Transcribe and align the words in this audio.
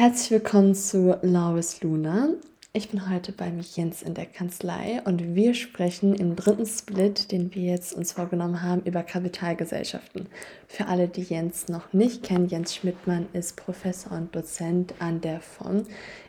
Herzlich 0.00 0.30
willkommen 0.30 0.76
zu 0.76 1.18
Lauris 1.22 1.82
Luna. 1.82 2.28
Ich 2.72 2.88
bin 2.88 3.10
heute 3.10 3.32
bei 3.32 3.52
Jens 3.74 4.00
in 4.02 4.14
der 4.14 4.26
Kanzlei 4.26 5.02
und 5.04 5.34
wir 5.34 5.54
sprechen 5.54 6.14
im 6.14 6.36
dritten 6.36 6.66
Split, 6.66 7.32
den 7.32 7.52
wir 7.52 7.64
jetzt 7.64 7.94
uns 7.94 8.12
vorgenommen 8.12 8.62
haben, 8.62 8.82
über 8.82 9.02
Kapitalgesellschaften. 9.02 10.28
Für 10.68 10.86
alle, 10.86 11.08
die 11.08 11.22
Jens 11.22 11.66
noch 11.66 11.92
nicht 11.92 12.22
kennen, 12.22 12.46
Jens 12.46 12.76
Schmidtmann 12.76 13.26
ist 13.32 13.56
Professor 13.56 14.12
und 14.12 14.32
Dozent 14.36 14.94
an 15.00 15.20
der 15.20 15.40
FOM, 15.40 15.82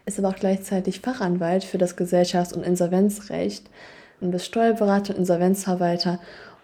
ist 0.07 0.17
aber 0.17 0.29
auch 0.29 0.35
gleichzeitig 0.35 1.01
Fachanwalt 1.01 1.63
für 1.63 1.77
das 1.77 1.95
Gesellschafts- 1.95 2.55
und 2.55 2.63
Insolvenzrecht 2.63 3.69
und 4.19 4.33
ist 4.33 4.47
Steuerberater 4.47 5.13
und 5.13 5.19
Insolvenzverwalter 5.19 6.19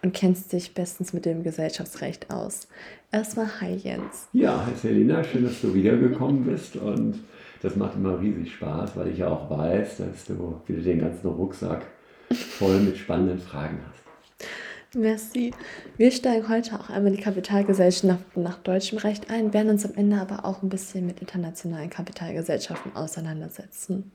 und 0.06 0.14
kennst 0.14 0.54
dich 0.54 0.76
bestens 0.76 1.14
mit 1.14 1.26
dem 1.26 1.42
Gesellschaftsrecht 1.42 2.30
aus. 2.30 2.68
Erstmal 3.12 3.60
hi 3.60 3.74
Jens. 3.76 4.28
Ja, 4.34 4.64
hi 4.64 4.72
Selina, 4.80 5.24
schön, 5.24 5.46
dass 5.46 5.60
du 5.62 5.74
wiedergekommen 5.74 6.46
bist 6.46 6.76
und 6.76 7.24
das 7.64 7.76
macht 7.76 7.96
immer 7.96 8.22
riesig 8.22 8.54
Spaß, 8.54 8.96
weil 8.96 9.08
ich 9.08 9.18
ja 9.18 9.30
auch 9.30 9.50
weiß, 9.50 9.98
dass 9.98 10.26
du 10.26 10.62
wieder 10.68 10.82
den 10.82 11.00
ganzen 11.00 11.28
Rucksack 11.28 11.88
voll 12.32 12.80
mit 12.82 12.98
spannenden 12.98 13.40
Fragen 13.40 13.80
hast. 13.90 14.96
Merci. 14.96 15.52
Wir 15.98 16.12
steigen 16.12 16.48
heute 16.50 16.80
auch 16.80 16.90
einmal 16.92 17.12
die 17.12 17.22
Kapitalgesellschaft 17.22 18.04
nach, 18.04 18.20
nach 18.36 18.60
deutschem 18.60 19.00
Recht 19.00 19.32
ein, 19.32 19.54
werden 19.54 19.72
uns 19.72 19.86
am 19.86 19.96
Ende 19.96 20.18
aber 20.18 20.46
auch 20.46 20.62
ein 20.62 20.70
bisschen 20.70 21.08
mit 21.08 21.20
internationalen 21.20 21.90
Kapitalgesellschaften 21.90 22.96
auseinandersetzen. 22.96 24.12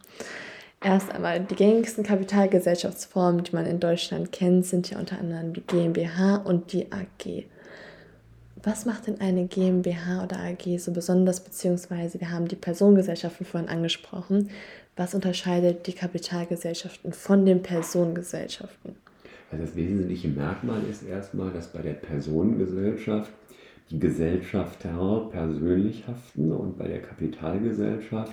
Erst 0.83 1.12
einmal, 1.12 1.41
die 1.41 1.57
gängigsten 1.57 2.05
Kapitalgesellschaftsformen, 2.05 3.45
die 3.45 3.55
man 3.55 3.66
in 3.66 3.80
Deutschland 3.80 4.33
kennt, 4.33 4.65
sind 4.65 4.88
ja 4.91 4.98
unter 4.98 5.19
anderem 5.19 5.52
die 5.52 5.61
GmbH 5.61 6.37
und 6.37 6.73
die 6.73 6.91
AG. 6.91 7.45
Was 8.62 8.87
macht 8.87 9.07
denn 9.07 9.21
eine 9.21 9.47
GmbH 9.47 10.24
oder 10.24 10.38
AG 10.38 10.79
so 10.79 10.93
besonders, 10.93 11.41
beziehungsweise 11.41 12.19
wir 12.19 12.30
haben 12.30 12.48
die 12.48 12.57
Personengesellschaften 12.57 13.45
vorhin 13.45 13.69
angesprochen. 13.69 14.51
Was 14.97 15.15
unterscheidet 15.15 15.87
die 15.87 15.93
Kapitalgesellschaften 15.93 17.13
von 17.13 17.45
den 17.45 17.63
Personengesellschaften? 17.63 18.97
Also 19.51 19.65
das 19.65 19.76
wesentliche 19.76 20.29
Merkmal 20.29 20.80
ist 20.91 21.02
erstmal, 21.02 21.51
dass 21.51 21.69
bei 21.69 21.82
der 21.82 21.95
Personengesellschaft 21.95 23.30
die 23.91 23.99
Gesellschafter 23.99 25.29
persönlich 25.30 26.07
haften 26.07 26.52
und 26.52 26.79
bei 26.79 26.88
der 26.88 27.02
Kapitalgesellschaft 27.02 28.32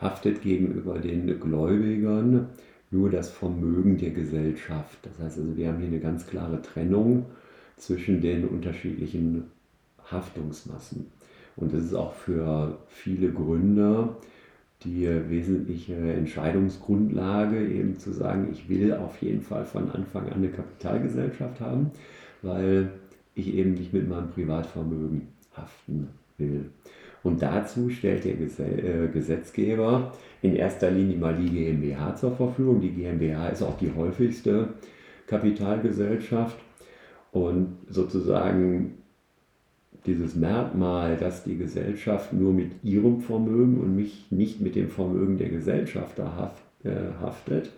haftet 0.00 0.42
gegenüber 0.42 0.98
den 0.98 1.40
Gläubigern 1.40 2.48
nur 2.90 3.10
das 3.10 3.30
Vermögen 3.30 3.98
der 3.98 4.10
Gesellschaft. 4.10 4.98
Das 5.02 5.18
heißt 5.18 5.38
also, 5.38 5.56
wir 5.56 5.68
haben 5.68 5.78
hier 5.78 5.88
eine 5.88 6.00
ganz 6.00 6.26
klare 6.26 6.62
Trennung 6.62 7.26
zwischen 7.76 8.20
den 8.20 8.46
unterschiedlichen 8.48 9.44
Haftungsmassen. 10.10 11.06
Und 11.56 11.74
das 11.74 11.84
ist 11.84 11.94
auch 11.94 12.14
für 12.14 12.78
viele 12.88 13.30
Gründer 13.30 14.16
die 14.84 15.08
wesentliche 15.28 15.96
Entscheidungsgrundlage, 15.96 17.66
eben 17.66 17.98
zu 17.98 18.12
sagen, 18.12 18.48
ich 18.52 18.68
will 18.68 18.94
auf 18.94 19.20
jeden 19.20 19.42
Fall 19.42 19.64
von 19.64 19.90
Anfang 19.90 20.26
an 20.28 20.34
eine 20.34 20.50
Kapitalgesellschaft 20.50 21.60
haben, 21.60 21.90
weil 22.42 22.92
ich 23.34 23.54
eben 23.54 23.74
nicht 23.74 23.92
mit 23.92 24.08
meinem 24.08 24.30
Privatvermögen 24.30 25.28
haften 25.56 26.08
will. 26.38 26.70
Und 27.28 27.42
dazu 27.42 27.90
stellt 27.90 28.24
der 28.24 28.32
äh, 28.32 29.08
Gesetzgeber 29.08 30.14
in 30.40 30.56
erster 30.56 30.90
Linie 30.90 31.18
mal 31.18 31.36
die 31.36 31.50
GmbH 31.50 32.16
zur 32.16 32.34
Verfügung. 32.34 32.80
Die 32.80 32.88
GmbH 32.88 33.48
ist 33.48 33.62
auch 33.62 33.76
die 33.76 33.92
häufigste 33.94 34.68
Kapitalgesellschaft 35.26 36.56
und 37.30 37.76
sozusagen 37.86 38.94
dieses 40.06 40.36
Merkmal, 40.36 41.18
dass 41.18 41.44
die 41.44 41.58
Gesellschaft 41.58 42.32
nur 42.32 42.54
mit 42.54 42.82
ihrem 42.82 43.20
Vermögen 43.20 43.78
und 43.78 43.94
mich 43.94 44.24
nicht 44.30 44.62
mit 44.62 44.74
dem 44.74 44.88
Vermögen 44.88 45.36
der 45.36 45.50
Gesellschafter 45.50 46.54
äh, 46.82 46.90
haftet, 47.20 47.70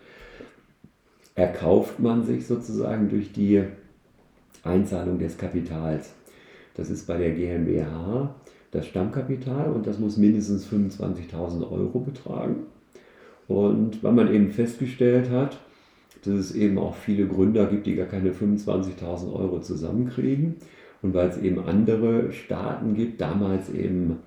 erkauft 1.34 1.98
man 1.98 2.22
sich 2.22 2.46
sozusagen 2.46 3.08
durch 3.08 3.32
die 3.32 3.64
Einzahlung 4.62 5.18
des 5.18 5.36
Kapitals. 5.36 6.14
Das 6.74 6.88
ist 6.88 7.08
bei 7.08 7.18
der 7.18 7.32
GmbH 7.32 8.32
das 8.70 8.86
Stammkapital 8.86 9.72
und 9.72 9.86
das 9.86 9.98
muss 9.98 10.16
mindestens 10.16 10.66
25.000 10.66 11.70
Euro 11.70 12.00
betragen. 12.00 12.66
Und 13.48 14.02
weil 14.02 14.12
man 14.12 14.32
eben 14.32 14.52
festgestellt 14.52 15.30
hat, 15.30 15.58
dass 16.24 16.34
es 16.34 16.54
eben 16.54 16.78
auch 16.78 16.94
viele 16.94 17.26
Gründer 17.26 17.66
gibt, 17.66 17.86
die 17.86 17.96
gar 17.96 18.06
keine 18.06 18.30
25.000 18.30 19.32
Euro 19.32 19.60
zusammenkriegen 19.60 20.56
und 21.02 21.14
weil 21.14 21.28
es 21.28 21.38
eben 21.38 21.58
andere 21.58 22.30
Staaten 22.32 22.94
gibt, 22.94 23.20
damals 23.20 23.72
eben 23.72 24.18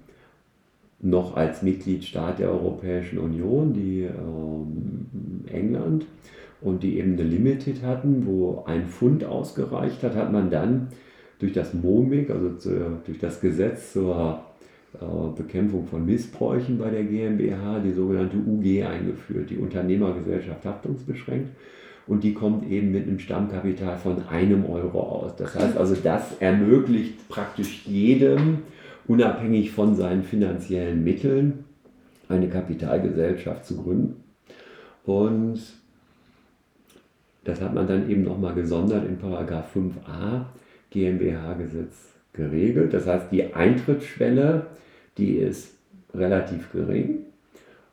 noch 0.99 1.35
als 1.35 1.61
Mitgliedstaat 1.61 2.39
der 2.39 2.49
Europäischen 2.49 3.19
Union, 3.19 3.73
die 3.73 4.03
ähm, 4.03 5.05
England, 5.51 6.05
und 6.61 6.81
die 6.81 6.97
eben 6.97 7.13
eine 7.13 7.23
Limited 7.23 7.83
hatten, 7.83 8.25
wo 8.25 8.63
ein 8.65 8.87
Pfund 8.87 9.25
ausgereicht 9.25 10.01
hat, 10.03 10.15
hat 10.15 10.31
man 10.31 10.49
dann 10.49 10.87
durch 11.43 11.51
das 11.51 11.73
MOMIG, 11.73 12.29
also 12.29 12.53
zu, 12.53 13.01
durch 13.05 13.19
das 13.19 13.41
Gesetz 13.41 13.91
zur 13.91 14.41
äh, 14.93 15.05
Bekämpfung 15.35 15.85
von 15.85 16.05
Missbräuchen 16.05 16.77
bei 16.77 16.89
der 16.89 17.03
GmbH, 17.03 17.79
die 17.79 17.91
sogenannte 17.91 18.37
UG 18.37 18.85
eingeführt, 18.85 19.49
die 19.49 19.57
Unternehmergesellschaft 19.57 20.63
haftungsbeschränkt. 20.63 21.49
Und 22.07 22.23
die 22.23 22.33
kommt 22.33 22.71
eben 22.71 22.93
mit 22.93 23.07
einem 23.07 23.19
Stammkapital 23.19 23.97
von 23.97 24.25
einem 24.29 24.65
Euro 24.65 25.01
aus. 25.01 25.35
Das 25.35 25.53
heißt 25.53 25.75
also, 25.75 25.95
das 26.01 26.37
ermöglicht 26.39 27.27
praktisch 27.27 27.85
jedem, 27.85 28.59
unabhängig 29.05 29.71
von 29.71 29.97
seinen 29.97 30.23
finanziellen 30.23 31.03
Mitteln, 31.03 31.65
eine 32.29 32.47
Kapitalgesellschaft 32.47 33.65
zu 33.65 33.83
gründen. 33.83 34.23
Und 35.03 35.59
das 37.43 37.59
hat 37.59 37.73
man 37.73 37.85
dann 37.85 38.09
eben 38.09 38.23
nochmal 38.23 38.53
gesondert 38.53 39.05
in 39.05 39.17
Paragraph 39.17 39.75
5a 39.75 40.45
GmbH-Gesetz 40.93 42.13
geregelt. 42.33 42.93
Das 42.93 43.07
heißt, 43.07 43.31
die 43.31 43.53
Eintrittsschwelle, 43.53 44.67
die 45.17 45.35
ist 45.37 45.73
relativ 46.13 46.71
gering. 46.71 47.25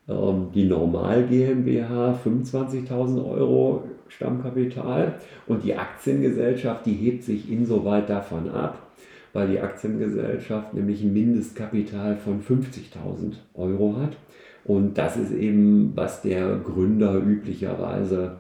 Ähm, 0.09 0.49
die 0.55 0.65
Normal 0.65 1.27
GmbH 1.27 2.19
25.000 2.25 3.25
Euro 3.31 3.85
Stammkapital 4.09 5.15
und 5.47 5.65
die 5.65 5.77
Aktiengesellschaft, 5.77 6.85
die 6.87 6.95
hebt 6.95 7.23
sich 7.23 7.51
insoweit 7.51 8.11
davon 8.11 8.51
ab, 8.51 8.91
weil 9.33 9.49
die 9.49 9.61
Aktiengesellschaft 9.61 10.75
nämlich 10.75 11.03
ein 11.03 11.13
Mindestkapital 11.13 12.17
von 12.17 12.43
50.000 12.43 13.35
Euro 13.55 13.97
hat. 14.01 14.17
Und 14.65 14.99
das 14.99 15.17
ist 15.17 15.33
eben, 15.33 15.93
was 15.95 16.23
der 16.23 16.57
Gründer 16.57 17.15
üblicherweise 17.15 18.37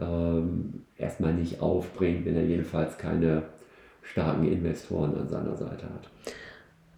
ähm, 0.00 0.82
erstmal 0.96 1.34
nicht 1.34 1.60
aufbringt, 1.60 2.26
wenn 2.26 2.36
er 2.36 2.44
jedenfalls 2.44 2.98
keine 2.98 3.42
starken 4.10 4.50
Investoren 4.50 5.16
an 5.16 5.28
seiner 5.28 5.56
Seite 5.56 5.84
hat. 5.84 6.34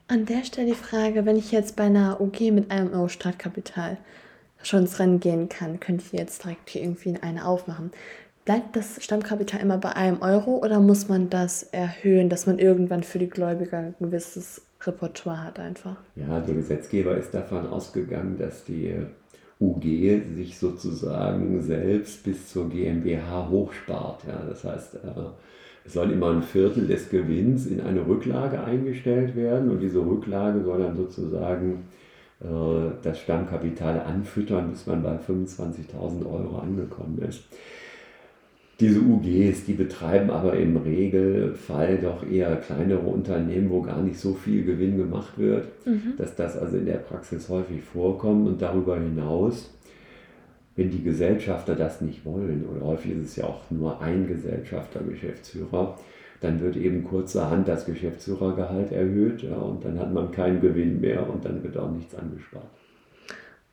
An 0.08 0.26
der 0.26 0.44
Stelle 0.44 0.68
die 0.68 0.74
Frage, 0.74 1.24
wenn 1.24 1.36
ich 1.36 1.52
jetzt 1.52 1.76
bei 1.76 1.84
einer 1.84 2.20
OG 2.20 2.50
mit 2.52 2.70
einem 2.70 2.92
Euro 2.92 3.08
Startkapital 3.08 3.96
schon 4.62 4.80
ins 4.80 4.98
Rennen 4.98 5.20
gehen 5.20 5.48
kann, 5.48 5.80
könnte 5.80 6.04
ich 6.04 6.12
jetzt 6.12 6.44
direkt 6.44 6.70
hier 6.70 6.82
irgendwie 6.82 7.16
eine 7.20 7.46
aufmachen. 7.46 7.92
Bleibt 8.44 8.74
das 8.74 9.02
Stammkapital 9.02 9.60
immer 9.60 9.78
bei 9.78 9.94
einem 9.94 10.22
Euro 10.22 10.58
oder 10.58 10.80
muss 10.80 11.08
man 11.08 11.30
das 11.30 11.62
erhöhen, 11.62 12.28
dass 12.28 12.46
man 12.46 12.58
irgendwann 12.58 13.02
für 13.02 13.18
die 13.18 13.28
Gläubiger 13.28 13.78
ein 13.78 13.94
gewisses 14.00 14.62
Repertoire 14.82 15.44
hat 15.44 15.60
einfach? 15.60 15.96
Ja, 16.16 16.40
der 16.40 16.54
Gesetzgeber 16.54 17.16
ist 17.16 17.32
davon 17.32 17.66
ausgegangen, 17.68 18.38
dass 18.38 18.64
die 18.64 18.94
UG 19.60 19.84
sich 20.34 20.58
sozusagen 20.58 21.62
selbst 21.62 22.24
bis 22.24 22.48
zur 22.48 22.68
GmbH 22.70 23.48
hochspart. 23.48 24.24
Ja, 24.26 24.42
das 24.48 24.64
heißt, 24.64 24.94
äh, 24.96 24.98
es 25.84 25.94
soll 25.94 26.10
immer 26.10 26.30
ein 26.30 26.42
Viertel 26.42 26.86
des 26.86 27.08
Gewinns 27.08 27.66
in 27.66 27.80
eine 27.80 28.06
Rücklage 28.06 28.62
eingestellt 28.62 29.34
werden 29.34 29.70
und 29.70 29.80
diese 29.80 30.00
Rücklage 30.00 30.62
soll 30.62 30.80
dann 30.80 30.96
sozusagen 30.96 31.84
äh, 32.40 32.46
das 33.02 33.20
Stammkapital 33.20 34.00
anfüttern, 34.00 34.70
bis 34.70 34.86
man 34.86 35.02
bei 35.02 35.16
25.000 35.16 36.26
Euro 36.26 36.58
angekommen 36.58 37.18
ist. 37.26 37.44
Diese 38.80 39.00
UGs, 39.00 39.66
die 39.66 39.74
betreiben 39.74 40.30
aber 40.30 40.54
im 40.54 40.78
Regelfall 40.78 41.98
doch 41.98 42.26
eher 42.26 42.56
kleinere 42.56 43.00
Unternehmen, 43.00 43.68
wo 43.68 43.82
gar 43.82 44.00
nicht 44.00 44.18
so 44.18 44.32
viel 44.32 44.64
Gewinn 44.64 44.96
gemacht 44.96 45.36
wird, 45.36 45.66
mhm. 45.84 46.14
dass 46.16 46.34
das 46.34 46.56
also 46.56 46.78
in 46.78 46.86
der 46.86 46.94
Praxis 46.94 47.50
häufig 47.50 47.82
vorkommt 47.82 48.48
und 48.48 48.62
darüber 48.62 48.98
hinaus 48.98 49.70
wenn 50.80 50.90
die 50.90 51.04
Gesellschafter 51.04 51.74
das 51.74 52.00
nicht 52.00 52.24
wollen, 52.24 52.64
oder 52.64 52.86
häufig 52.86 53.12
ist 53.12 53.28
es 53.28 53.36
ja 53.36 53.44
auch 53.44 53.60
nur 53.68 54.00
ein 54.00 54.26
Gesellschafter, 54.26 55.00
Geschäftsführer, 55.00 55.98
dann 56.40 56.58
wird 56.62 56.74
eben 56.76 57.04
kurzerhand 57.04 57.68
das 57.68 57.84
Geschäftsführergehalt 57.84 58.90
erhöht 58.90 59.42
ja, 59.42 59.56
und 59.56 59.84
dann 59.84 59.98
hat 59.98 60.10
man 60.10 60.32
keinen 60.32 60.62
Gewinn 60.62 61.02
mehr 61.02 61.28
und 61.28 61.44
dann 61.44 61.62
wird 61.62 61.76
auch 61.76 61.90
nichts 61.90 62.14
angespart. 62.14 62.64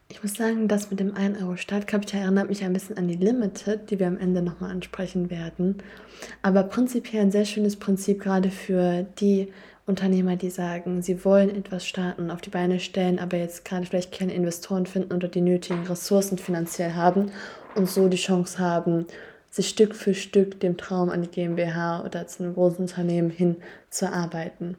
Ich 0.09 0.21
muss 0.21 0.33
sagen, 0.33 0.68
das 0.68 0.89
mit 0.89 1.00
dem 1.00 1.15
1 1.15 1.42
Euro 1.42 1.56
Startkapital 1.56 2.24
erinnert 2.24 2.50
mich 2.50 2.65
ein 2.65 2.74
bisschen 2.74 2.98
an 2.98 3.07
die 3.07 3.15
Limited, 3.15 3.89
die 3.89 4.00
wir 4.00 4.07
am 4.07 4.18
Ende 4.18 4.42
nochmal 4.42 4.71
ansprechen 4.71 5.30
werden. 5.30 5.77
Aber 6.42 6.63
prinzipiell 6.63 7.21
ein 7.21 7.31
sehr 7.31 7.45
schönes 7.45 7.77
Prinzip, 7.77 8.21
gerade 8.21 8.50
für 8.50 9.06
die 9.21 9.48
Unternehmer, 9.88 10.36
die 10.36 10.50
sagen, 10.50 11.01
sie 11.01 11.24
wollen 11.24 11.50
etwas 11.50 11.88
starten, 11.88 12.30
auf 12.30 12.42
die 12.42 12.50
Beine 12.50 12.81
stellen, 12.81 13.19
aber 13.19 13.38
jetzt 13.38 13.63
gerade 13.63 13.86
vielleicht 13.86 14.12
keine 14.12 14.34
Investoren 14.34 14.86
finden 14.86 15.13
oder 15.13 15.30
die 15.30 15.39
nötigen 15.39 15.88
Ressourcen 15.88 16.38
finanziell 16.38 16.94
haben 16.94 17.31
und 17.74 17.88
so 17.88 18.10
die 18.10 18.18
Chance 18.18 18.60
haben, 18.60 19.06
sich 19.50 19.69
Stück 19.69 19.95
für 19.95 20.13
Stück 20.13 20.60
dem 20.60 20.75
Traum 20.75 21.10
an 21.10 21.22
die 21.22 21.30
GmbH 21.30 22.04
oder 22.04 22.28
zu 22.28 22.44
einem 22.44 22.54
großen 22.54 22.80
Unternehmen 22.80 23.30
hinzuarbeiten. 23.30 24.75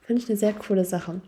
Finde 0.00 0.22
ich 0.22 0.28
eine 0.28 0.36
sehr 0.36 0.54
coole 0.54 0.84
Sache. 0.84 1.20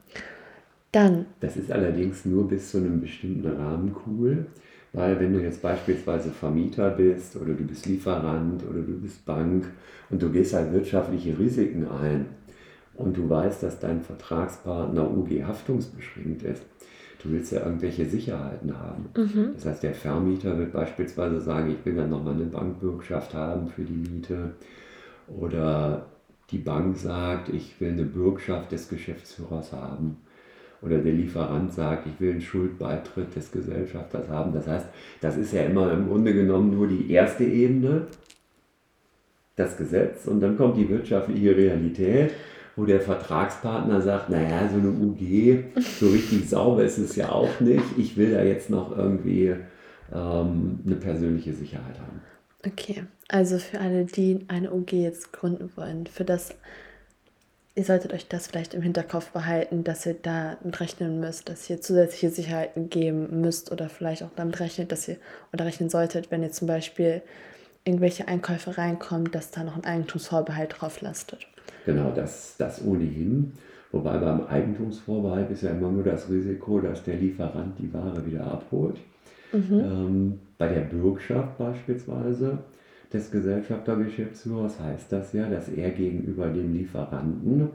Dann. 0.91 1.27
Das 1.39 1.57
ist 1.57 1.71
allerdings 1.71 2.25
nur 2.25 2.49
bis 2.49 2.73
zu 2.73 2.79
einem 2.79 3.01
bestimmten 3.01 3.47
Rahmen 3.47 3.95
cool, 4.07 4.47
weil 4.93 5.21
wenn 5.21 5.33
du 5.33 5.41
jetzt 5.41 5.63
beispielsweise 5.63 6.31
Vermieter 6.31 6.91
bist 6.91 7.37
oder 7.37 7.55
du 7.55 7.65
bist 7.65 7.87
Lieferant 7.87 8.65
oder 8.69 8.81
du 8.81 9.01
bist 9.01 9.25
Bank 9.25 9.71
und 10.11 10.21
du 10.21 10.31
gehst 10.31 10.53
halt 10.53 10.73
wirtschaftliche 10.73 11.39
Risiken 11.39 11.87
ein 11.89 12.27
und 12.97 13.17
du 13.17 13.29
weißt, 13.29 13.63
dass 13.63 13.81
dein 13.81 14.03
Vertragspartner 14.03 15.11
UG 15.11 15.45
haftungsbeschränkt 15.45 16.43
ist, 16.43 16.63
du 17.23 17.31
willst 17.31 17.53
ja 17.53 17.65
irgendwelche 17.65 18.07
Sicherheiten 18.07 18.79
haben. 18.79 19.07
Mhm. 19.17 19.53
Das 19.55 19.67
heißt, 19.67 19.83
der 19.83 19.95
Vermieter 19.95 20.59
wird 20.59 20.73
beispielsweise 20.73 21.41
sagen, 21.41 21.71
ich 21.71 21.85
will 21.85 21.97
dann 21.97 22.11
nochmal 22.11 22.35
eine 22.35 22.45
Bankbürgschaft 22.45 23.35
haben 23.35 23.69
für 23.69 23.83
die 23.83 23.93
Miete. 23.93 24.53
Oder 25.27 26.07
die 26.51 26.59
Bank 26.59 26.97
sagt, 26.99 27.49
ich 27.49 27.81
will 27.81 27.93
eine 27.93 28.05
Bürgschaft 28.05 28.73
des 28.73 28.89
Geschäftsführers 28.89 29.73
haben 29.73 30.19
oder 30.85 30.99
der 30.99 31.13
Lieferant 31.13 31.73
sagt, 31.73 32.07
ich 32.07 32.21
will 32.21 32.33
einen 32.33 32.43
Schuldbeitritt 32.43 33.35
des 33.35 33.51
Gesellschafters 33.51 34.29
haben. 34.29 34.53
Das 34.53 34.67
heißt, 34.67 34.87
das 35.21 35.37
ist 35.37 35.53
ja 35.53 35.63
immer 35.63 35.91
im 35.93 36.09
Grunde 36.09 36.35
genommen 36.35 36.77
nur 36.77 36.87
die 36.87 37.11
erste 37.11 37.45
Ebene, 37.45 38.07
das 39.57 39.77
Gesetz, 39.77 40.27
und 40.27 40.41
dann 40.41 40.57
kommt 40.59 40.77
die 40.77 40.89
wirtschaftliche 40.89 41.57
Realität, 41.57 42.33
wo 42.77 42.85
der 42.85 43.01
Vertragspartner 43.01 44.01
sagt, 44.01 44.31
naja, 44.31 44.69
so 44.69 44.79
eine 44.79 44.91
UG, 44.91 45.81
so 46.01 46.09
richtig 46.09 46.49
sauber 46.49 46.83
ist 46.85 46.99
es 46.99 47.17
ja 47.17 47.31
auch 47.31 47.61
nicht. 47.61 47.85
Ich 47.97 48.17
will 48.17 48.33
da 48.33 48.43
jetzt 48.43 48.71
noch 48.71 48.97
irgendwie 48.97 49.55
ähm, 50.13 50.81
eine 50.85 50.97
persönliche 50.97 51.53
Sicherheit 51.53 51.99
haben. 52.01 52.21
Okay, 52.67 53.05
also 53.29 53.59
für 53.59 53.81
alle, 53.81 54.05
die 54.05 54.45
eine 54.49 54.73
UG 54.73 54.93
jetzt 54.93 55.33
gründen 55.33 55.71
wollen, 55.77 56.07
für 56.07 56.25
das 56.25 56.55
ihr 57.75 57.85
solltet 57.85 58.13
euch 58.13 58.29
das 58.29 58.47
vielleicht 58.47 58.75
im 58.75 58.83
Hinterkopf 58.83 59.31
behalten, 59.31 59.85
dass 59.85 60.07
ihr 60.07 60.15
da 60.15 60.57
mit 60.63 60.79
rechnen 60.81 61.21
müsst, 61.21 61.49
dass 61.49 61.69
ihr 61.69 61.81
zusätzliche 61.81 62.31
Sicherheiten 62.31 62.89
geben 62.89 63.41
müsst 63.41 63.73
oder 63.73 63.89
vielleicht 63.89 64.23
auch 64.23 64.31
damit 64.37 64.61
rechnet, 64.61 64.93
dass 64.93 65.09
ihr 65.09 65.17
oder 65.53 65.65
rechnen 65.65 65.91
solltet, 65.91 66.31
wenn 66.31 66.43
ihr 66.43 66.53
zum 66.53 66.69
Beispiel 66.69 67.23
irgendwelche 67.85 68.29
Einkäufe 68.29 68.79
reinkommt, 68.79 69.35
dass 69.35 69.51
da 69.51 69.65
noch 69.65 69.77
ein 69.77 69.85
Eigentumsvorbehalt 69.85 70.77
drauf 70.79 71.01
lastet. 71.01 71.47
Genau, 71.85 72.13
das, 72.15 72.57
das 72.59 72.85
ohnehin. 72.85 73.53
Wobei 73.93 74.19
beim 74.19 74.47
Eigentumsvorbehalt 74.47 75.51
ist 75.51 75.63
ja 75.63 75.71
immer 75.71 75.91
nur 75.91 76.03
das 76.03 76.29
Risiko, 76.29 76.81
dass 76.81 77.05
der 77.05 77.17
Lieferant 77.17 77.79
die 77.79 77.93
Ware 77.93 78.27
wieder 78.27 78.45
abholt. 78.45 78.97
Mhm. 79.53 79.81
Ähm, 79.81 80.39
bei 80.59 80.69
der 80.69 80.81
Bürgschaft 80.81 81.59
beispielsweise 81.59 82.59
des 83.13 83.31
Gesellschaftergeschäftsführers 83.31 84.81
heißt 84.81 85.13
das 85.13 85.33
ja, 85.33 85.49
dass 85.49 85.69
er 85.69 85.91
gegenüber 85.91 86.49
dem 86.49 86.73
Lieferanten 86.73 87.69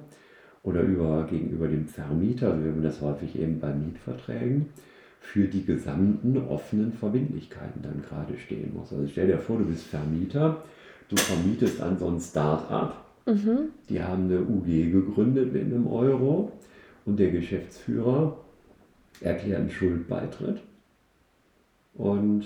oder 0.63 0.81
über, 0.81 1.25
gegenüber 1.29 1.67
dem 1.67 1.87
Vermieter, 1.87 2.51
also 2.51 2.65
wir 2.65 2.71
haben 2.71 2.83
das 2.83 2.99
häufig 3.01 3.39
eben 3.39 3.59
bei 3.59 3.73
Mietverträgen, 3.73 4.67
für 5.21 5.45
die 5.45 5.65
gesamten 5.65 6.37
offenen 6.49 6.91
Verbindlichkeiten 6.91 7.81
dann 7.81 8.01
gerade 8.01 8.37
stehen 8.37 8.73
muss. 8.73 8.91
Also 8.91 9.07
stell 9.07 9.27
dir 9.27 9.37
vor, 9.37 9.57
du 9.57 9.65
bist 9.65 9.85
Vermieter, 9.85 10.63
du 11.07 11.15
vermietest 11.15 11.81
an 11.81 11.97
so 11.97 12.07
ein 12.07 12.19
Start-up, 12.19 13.08
mhm. 13.29 13.69
die 13.89 14.01
haben 14.01 14.25
eine 14.25 14.41
UG 14.41 14.91
gegründet 14.91 15.53
mit 15.53 15.63
einem 15.63 15.87
Euro 15.87 16.51
und 17.05 17.19
der 17.19 17.31
Geschäftsführer 17.31 18.37
erklärt 19.21 19.61
einen 19.61 19.69
Schuldbeitritt 19.69 20.61
und 21.95 22.45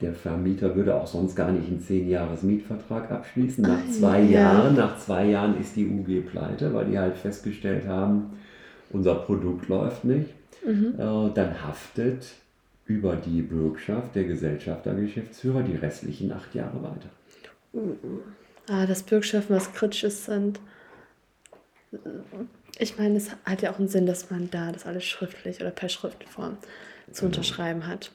der 0.00 0.12
Vermieter 0.12 0.76
würde 0.76 0.94
auch 0.94 1.06
sonst 1.06 1.34
gar 1.34 1.50
nicht 1.50 1.68
einen 1.68 1.80
10 1.80 2.08
Jahres 2.08 2.42
Mietvertrag 2.42 3.10
abschließen. 3.10 3.62
Nach 3.62 3.78
ah, 3.78 3.90
zwei 3.90 4.20
ja. 4.20 4.52
Jahren, 4.52 4.76
nach 4.76 4.98
zwei 4.98 5.26
Jahren 5.26 5.58
ist 5.58 5.74
die 5.74 5.86
UG 5.86 6.28
pleite, 6.30 6.74
weil 6.74 6.86
die 6.86 6.98
halt 6.98 7.16
festgestellt 7.16 7.86
haben, 7.86 8.30
unser 8.90 9.14
Produkt 9.14 9.68
läuft 9.68 10.04
nicht. 10.04 10.34
Mhm. 10.66 10.94
Äh, 10.98 11.32
dann 11.34 11.62
haftet 11.66 12.26
über 12.84 13.16
die 13.16 13.42
Bürgschaft 13.42 14.14
der 14.14 14.24
Gesellschafter, 14.24 14.94
Geschäftsführer 14.94 15.62
die 15.62 15.76
restlichen 15.76 16.30
acht 16.30 16.54
Jahre 16.54 16.82
weiter. 16.82 17.08
Ah, 18.68 18.86
das 18.86 19.02
Bürgschaften 19.02 19.54
was 19.54 19.72
Kritisches 19.72 20.24
sind. 20.24 20.60
Ich 22.78 22.98
meine, 22.98 23.16
es 23.16 23.30
hat 23.44 23.62
ja 23.62 23.72
auch 23.72 23.78
einen 23.78 23.88
Sinn, 23.88 24.06
dass 24.06 24.30
man 24.30 24.50
da 24.50 24.72
das 24.72 24.86
alles 24.86 25.04
schriftlich 25.04 25.60
oder 25.60 25.70
per 25.70 25.88
Schriftform 25.88 26.58
zu 27.12 27.22
genau. 27.22 27.26
unterschreiben 27.26 27.86
hat. 27.86 28.10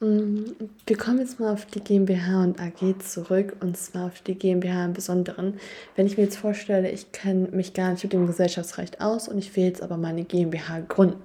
Mm, 0.00 0.52
wir 0.86 0.96
kommen 0.96 1.18
jetzt 1.18 1.40
mal 1.40 1.52
auf 1.52 1.64
die 1.66 1.80
GmbH 1.80 2.42
und 2.42 2.60
AG 2.60 2.98
zurück 2.98 3.56
und 3.60 3.76
zwar 3.76 4.06
auf 4.06 4.20
die 4.20 4.34
GmbH 4.34 4.84
im 4.84 4.92
Besonderen. 4.92 5.58
Wenn 5.96 6.06
ich 6.06 6.16
mir 6.16 6.24
jetzt 6.24 6.36
vorstelle, 6.36 6.90
ich 6.90 7.12
kenne 7.12 7.48
mich 7.48 7.72
gar 7.72 7.92
nicht 7.92 8.04
mit 8.04 8.12
dem 8.12 8.26
Gesellschaftsrecht 8.26 9.00
aus 9.00 9.26
und 9.28 9.38
ich 9.38 9.56
will 9.56 9.64
jetzt 9.64 9.82
aber 9.82 9.96
meine 9.96 10.24
GmbH 10.24 10.80
gründen. 10.80 11.22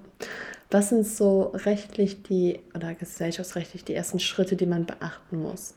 Was 0.70 0.90
sind 0.90 1.06
so 1.06 1.52
rechtlich 1.54 2.22
die 2.22 2.60
oder 2.74 2.94
gesellschaftsrechtlich 2.94 3.84
die 3.84 3.94
ersten 3.94 4.20
Schritte, 4.20 4.54
die 4.56 4.66
man 4.66 4.84
beachten 4.84 5.40
muss? 5.40 5.74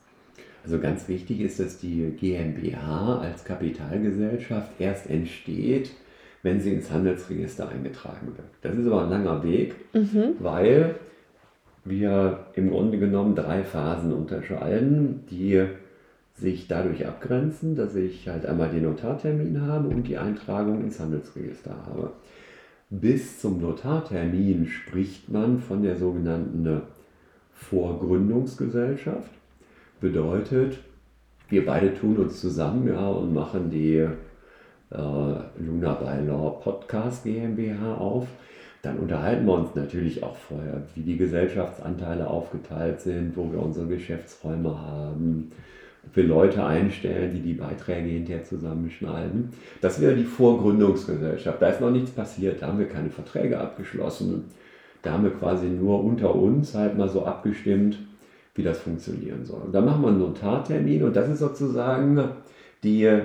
Also 0.64 0.78
ganz 0.78 1.08
wichtig 1.08 1.40
ist, 1.40 1.58
dass 1.58 1.78
die 1.78 2.12
GmbH 2.18 3.18
als 3.18 3.44
Kapitalgesellschaft 3.44 4.70
erst 4.78 5.10
entsteht, 5.10 5.90
wenn 6.42 6.60
sie 6.60 6.72
ins 6.72 6.90
Handelsregister 6.90 7.68
eingetragen 7.68 8.28
wird. 8.36 8.48
Das 8.62 8.76
ist 8.76 8.86
aber 8.86 9.04
ein 9.04 9.10
langer 9.10 9.42
Weg, 9.42 9.74
mhm. 9.92 10.34
weil 10.38 10.96
wir 11.84 12.46
im 12.54 12.70
Grunde 12.70 12.98
genommen 12.98 13.34
drei 13.34 13.64
Phasen 13.64 14.12
unterscheiden, 14.12 15.24
die 15.30 15.66
sich 16.34 16.68
dadurch 16.68 17.06
abgrenzen, 17.06 17.76
dass 17.76 17.94
ich 17.94 18.28
halt 18.28 18.46
einmal 18.46 18.70
den 18.70 18.84
Notartermin 18.84 19.62
habe 19.62 19.88
und 19.88 20.08
die 20.08 20.18
Eintragung 20.18 20.82
ins 20.82 20.98
Handelsregister 20.98 21.74
habe. 21.86 22.12
Bis 22.90 23.40
zum 23.40 23.60
Notartermin 23.60 24.66
spricht 24.66 25.30
man 25.30 25.60
von 25.60 25.82
der 25.82 25.96
sogenannten 25.96 26.82
Vorgründungsgesellschaft. 27.54 29.30
Bedeutet, 30.02 30.78
wir 31.48 31.64
beide 31.64 31.94
tun 31.94 32.16
uns 32.16 32.40
zusammen 32.40 32.88
ja, 32.88 33.06
und 33.06 33.32
machen 33.32 33.70
die 33.70 33.98
äh, 33.98 34.08
Luna 34.90 35.94
by 35.94 36.26
Law 36.26 36.58
Podcast 36.60 37.22
GmbH 37.22 37.94
auf. 37.94 38.26
Dann 38.82 38.98
unterhalten 38.98 39.46
wir 39.46 39.54
uns 39.54 39.76
natürlich 39.76 40.24
auch 40.24 40.34
vorher, 40.34 40.82
wie 40.96 41.02
die 41.02 41.16
Gesellschaftsanteile 41.16 42.28
aufgeteilt 42.28 43.00
sind, 43.00 43.36
wo 43.36 43.52
wir 43.52 43.62
unsere 43.62 43.86
Geschäftsräume 43.86 44.76
haben, 44.76 45.52
ob 46.04 46.16
wir 46.16 46.24
Leute 46.24 46.64
einstellen, 46.64 47.32
die 47.32 47.40
die 47.40 47.54
Beiträge 47.54 48.08
hinterher 48.08 48.42
zusammenschneiden. 48.42 49.50
Das 49.82 50.00
wäre 50.00 50.16
die 50.16 50.24
Vorgründungsgesellschaft. 50.24 51.62
Da 51.62 51.68
ist 51.68 51.80
noch 51.80 51.92
nichts 51.92 52.10
passiert, 52.10 52.60
da 52.60 52.66
haben 52.66 52.80
wir 52.80 52.88
keine 52.88 53.10
Verträge 53.10 53.60
abgeschlossen. 53.60 54.46
Da 55.02 55.12
haben 55.12 55.22
wir 55.22 55.34
quasi 55.34 55.66
nur 55.66 56.02
unter 56.02 56.34
uns 56.34 56.74
halt 56.74 56.98
mal 56.98 57.08
so 57.08 57.24
abgestimmt, 57.24 57.98
wie 58.54 58.62
das 58.62 58.78
funktionieren 58.78 59.44
soll. 59.44 59.62
Und 59.62 59.72
dann 59.72 59.84
machen 59.84 60.02
wir 60.02 60.08
einen 60.08 60.18
Notartermin 60.18 61.04
und 61.04 61.16
das 61.16 61.28
ist 61.28 61.38
sozusagen 61.38 62.20
die 62.82 63.20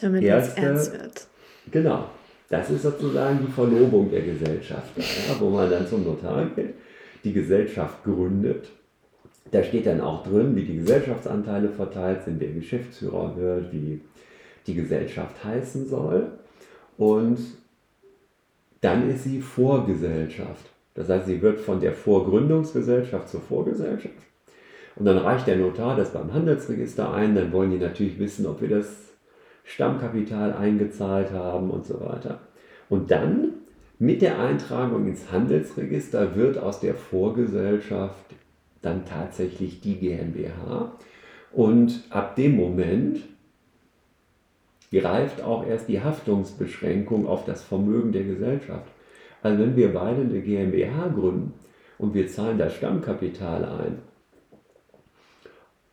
Damit 0.00 0.22
erste. 0.22 0.60
Ernst 0.60 0.92
wird. 0.92 1.26
Genau, 1.70 2.08
das 2.48 2.70
ist 2.70 2.82
sozusagen 2.82 3.40
die 3.46 3.52
Verlobung 3.52 4.10
der 4.10 4.22
Gesellschafter, 4.22 5.00
ja, 5.00 5.38
wo 5.38 5.50
man 5.50 5.70
dann 5.70 5.86
zum 5.86 6.04
Notar 6.04 6.46
geht, 6.56 6.74
die 7.24 7.32
Gesellschaft 7.32 8.04
gründet. 8.04 8.68
Da 9.50 9.62
steht 9.62 9.86
dann 9.86 10.00
auch 10.00 10.26
drin, 10.26 10.54
wie 10.54 10.64
die 10.64 10.76
Gesellschaftsanteile 10.76 11.70
verteilt 11.70 12.24
sind, 12.24 12.40
wer 12.40 12.50
Geschäftsführer 12.50 13.36
wird, 13.36 13.72
wie 13.72 14.00
die 14.66 14.74
Gesellschaft 14.74 15.42
heißen 15.42 15.88
soll. 15.88 16.32
Und 16.96 17.38
dann 18.80 19.10
ist 19.10 19.24
sie 19.24 19.40
Vorgesellschaft. 19.40 20.66
Das 20.94 21.08
heißt, 21.08 21.26
sie 21.26 21.40
wird 21.40 21.60
von 21.60 21.80
der 21.80 21.92
Vorgründungsgesellschaft 21.92 23.28
zur 23.28 23.40
Vorgesellschaft. 23.40 24.14
Und 24.98 25.04
dann 25.04 25.18
reicht 25.18 25.46
der 25.46 25.56
Notar 25.56 25.96
das 25.96 26.12
beim 26.12 26.32
Handelsregister 26.32 27.12
ein. 27.12 27.36
Dann 27.36 27.52
wollen 27.52 27.70
die 27.70 27.78
natürlich 27.78 28.18
wissen, 28.18 28.46
ob 28.46 28.60
wir 28.60 28.68
das 28.68 29.12
Stammkapital 29.62 30.52
eingezahlt 30.54 31.30
haben 31.30 31.70
und 31.70 31.86
so 31.86 32.00
weiter. 32.00 32.40
Und 32.88 33.10
dann 33.10 33.52
mit 34.00 34.22
der 34.22 34.40
Eintragung 34.40 35.06
ins 35.06 35.30
Handelsregister 35.30 36.34
wird 36.34 36.58
aus 36.58 36.80
der 36.80 36.94
Vorgesellschaft 36.94 38.34
dann 38.82 39.04
tatsächlich 39.04 39.80
die 39.80 39.96
GmbH. 39.96 40.92
Und 41.52 42.04
ab 42.10 42.34
dem 42.34 42.56
Moment 42.56 43.20
greift 44.90 45.42
auch 45.42 45.64
erst 45.64 45.88
die 45.88 46.02
Haftungsbeschränkung 46.02 47.26
auf 47.26 47.44
das 47.44 47.62
Vermögen 47.62 48.10
der 48.10 48.24
Gesellschaft. 48.24 48.90
Also 49.42 49.62
wenn 49.62 49.76
wir 49.76 49.92
beide 49.92 50.22
eine 50.22 50.40
GmbH 50.40 51.08
gründen 51.08 51.52
und 51.98 52.14
wir 52.14 52.26
zahlen 52.26 52.58
das 52.58 52.74
Stammkapital 52.74 53.64
ein 53.64 53.98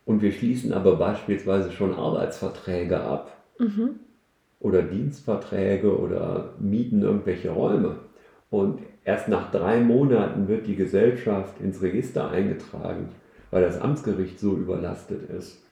und 0.06 0.22
wir 0.22 0.32
schließen 0.32 0.72
aber 0.74 0.96
beispielsweise 0.96 1.72
schon 1.72 1.94
Arbeitsverträge 1.94 3.00
ab, 3.00 3.32
Mhm. 3.58 4.00
oder 4.60 4.82
Dienstverträge 4.82 5.98
oder 5.98 6.54
mieten 6.60 7.02
irgendwelche 7.02 7.52
Räume. 7.52 7.98
Und 8.50 8.80
erst 9.04 9.28
nach 9.30 9.52
drei 9.52 9.80
Monaten 9.80 10.48
wird 10.48 10.68
die 10.68 10.76
Gesellschaft 10.76 11.62
ins 11.62 11.82
Register 11.82 12.30
eingetragen, 12.30 13.10
weil 13.52 13.62
das 13.64 13.80
Amtsgericht 13.80 14.40
so 14.40 14.54
überlastet 14.54 15.30
ist. 15.30 15.64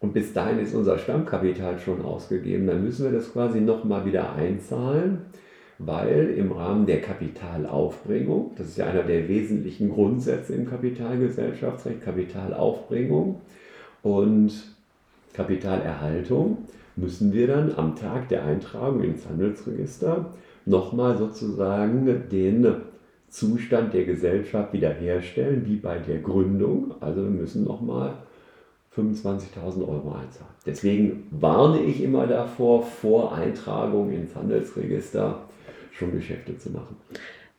Und 0.00 0.12
bis 0.12 0.32
dahin 0.32 0.58
ist 0.60 0.74
unser 0.74 0.98
Stammkapital 0.98 1.78
schon 1.78 2.02
ausgegeben. 2.02 2.66
Dann 2.66 2.84
müssen 2.84 3.04
wir 3.04 3.12
das 3.12 3.32
quasi 3.32 3.60
nochmal 3.60 4.04
wieder 4.04 4.34
einzahlen, 4.34 5.22
weil 5.78 6.34
im 6.36 6.52
Rahmen 6.52 6.86
der 6.86 7.00
Kapitalaufbringung, 7.00 8.52
das 8.56 8.68
ist 8.68 8.78
ja 8.78 8.86
einer 8.86 9.02
der 9.02 9.28
wesentlichen 9.28 9.90
Grundsätze 9.90 10.54
im 10.54 10.68
Kapitalgesellschaftsrecht, 10.68 12.02
Kapitalaufbringung 12.02 13.40
und 14.02 14.52
Kapitalerhaltung, 15.32 16.58
müssen 16.96 17.32
wir 17.32 17.46
dann 17.46 17.74
am 17.76 17.94
Tag 17.94 18.28
der 18.28 18.44
Eintragung 18.44 19.02
ins 19.02 19.26
Handelsregister 19.26 20.32
nochmal 20.64 21.16
sozusagen 21.16 22.28
den 22.30 22.66
Zustand 23.28 23.92
der 23.92 24.04
Gesellschaft 24.04 24.72
wiederherstellen, 24.72 25.66
wie 25.66 25.76
bei 25.76 25.98
der 25.98 26.18
Gründung. 26.18 26.94
Also 27.00 27.22
wir 27.22 27.30
müssen 27.30 27.64
nochmal 27.64 28.14
25.000 28.96 29.86
Euro 29.86 30.14
einzahlen. 30.14 30.54
Deswegen 30.64 31.26
warne 31.30 31.82
ich 31.82 32.02
immer 32.02 32.26
davor, 32.26 32.82
vor 32.82 33.34
Eintragung 33.34 34.10
ins 34.10 34.34
Handelsregister 34.34 35.42
schon 35.92 36.12
Geschäfte 36.12 36.56
zu 36.56 36.70
machen. 36.70 36.96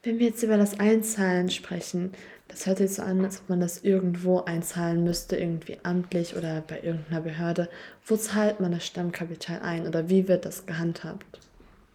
Wenn 0.03 0.19
wir 0.19 0.27
jetzt 0.27 0.43
über 0.43 0.57
das 0.57 0.79
Einzahlen 0.79 1.49
sprechen, 1.49 2.11
das 2.47 2.65
hört 2.65 2.77
sich 2.77 2.93
so 2.93 3.01
an, 3.01 3.23
als 3.23 3.41
ob 3.41 3.49
man 3.49 3.59
das 3.59 3.83
irgendwo 3.83 4.41
einzahlen 4.41 5.03
müsste, 5.03 5.37
irgendwie 5.37 5.77
amtlich 5.83 6.35
oder 6.35 6.63
bei 6.67 6.81
irgendeiner 6.81 7.21
Behörde. 7.21 7.69
Wo 8.05 8.15
zahlt 8.15 8.59
man 8.59 8.71
das 8.71 8.85
Stammkapital 8.85 9.59
ein 9.61 9.87
oder 9.87 10.09
wie 10.09 10.27
wird 10.27 10.45
das 10.45 10.65
gehandhabt? 10.65 11.39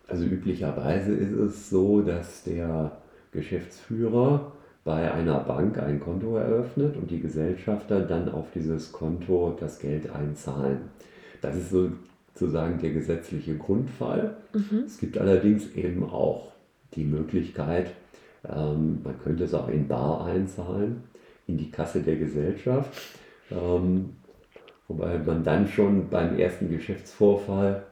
Also 0.09 0.25
üblicherweise 0.25 1.13
ist 1.15 1.33
es 1.33 1.71
so, 1.71 2.03
dass 2.03 2.45
der 2.45 2.93
Geschäftsführer 3.33 4.53
bei 4.85 5.13
einer 5.13 5.39
Bank 5.41 5.79
ein 5.79 6.01
Konto 6.01 6.37
eröffnet 6.37 6.97
und 6.97 7.11
die 7.11 7.21
Gesellschafter 7.21 8.01
dann 8.01 8.29
auf 8.29 8.47
dieses 8.55 8.93
Konto 8.93 9.57
das 9.59 9.79
Geld 9.79 10.11
einzahlen. 10.11 10.91
Das 11.41 11.57
ist 11.57 11.71
sozusagen 11.71 12.79
der 12.81 12.91
gesetzliche 12.91 13.57
Grundfall. 13.57 14.37
Mhm. 14.53 14.85
Es 14.87 14.99
gibt 14.99 15.19
allerdings 15.19 15.75
eben 15.75 16.05
auch 16.05 16.53
die 16.95 17.05
Möglichkeit, 17.05 17.93
ähm, 18.49 19.01
man 19.03 19.19
könnte 19.23 19.45
es 19.45 19.55
auch 19.55 19.69
in 19.69 19.89
Bar 19.89 20.27
einzahlen, 20.27 21.05
in 21.47 21.59
die 21.59 21.71
Kasse 21.71 22.01
der 22.01 22.17
Gesellschaft. 22.17 22.91
Ähm, 23.51 24.17
wobei 24.89 25.19
man 25.19 25.45
dann 25.45 25.69
schon 25.69 26.09
beim 26.09 26.39
ersten 26.39 26.71
Geschäftsvorfall 26.71 27.85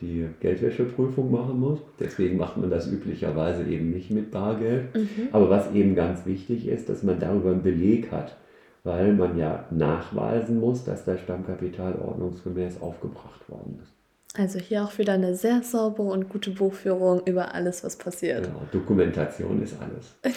die 0.00 0.28
Geldwäscheprüfung 0.40 1.30
machen 1.30 1.58
muss. 1.58 1.80
Deswegen 1.98 2.36
macht 2.36 2.56
man 2.56 2.70
das 2.70 2.90
üblicherweise 2.90 3.64
eben 3.64 3.90
nicht 3.90 4.10
mit 4.10 4.30
Bargeld. 4.30 4.94
Mhm. 4.94 5.28
Aber 5.32 5.50
was 5.50 5.72
eben 5.72 5.94
ganz 5.94 6.24
wichtig 6.24 6.68
ist, 6.68 6.88
dass 6.88 7.02
man 7.02 7.18
darüber 7.18 7.50
einen 7.50 7.62
Beleg 7.62 8.12
hat, 8.12 8.36
weil 8.84 9.12
man 9.12 9.36
ja 9.36 9.66
nachweisen 9.70 10.60
muss, 10.60 10.84
dass 10.84 11.04
das 11.04 11.20
Stammkapital 11.20 11.96
ordnungsgemäß 11.96 12.80
aufgebracht 12.80 13.48
worden 13.48 13.80
ist. 13.82 13.97
Also 14.38 14.60
hier 14.60 14.84
auch 14.84 14.96
wieder 14.98 15.14
eine 15.14 15.34
sehr 15.34 15.64
saubere 15.64 16.06
und 16.10 16.28
gute 16.28 16.50
Buchführung 16.52 17.22
über 17.26 17.54
alles, 17.56 17.82
was 17.82 17.96
passiert. 17.96 18.44
Genau, 18.44 18.62
Dokumentation 18.70 19.60
ist 19.60 19.74
alles. 19.80 20.14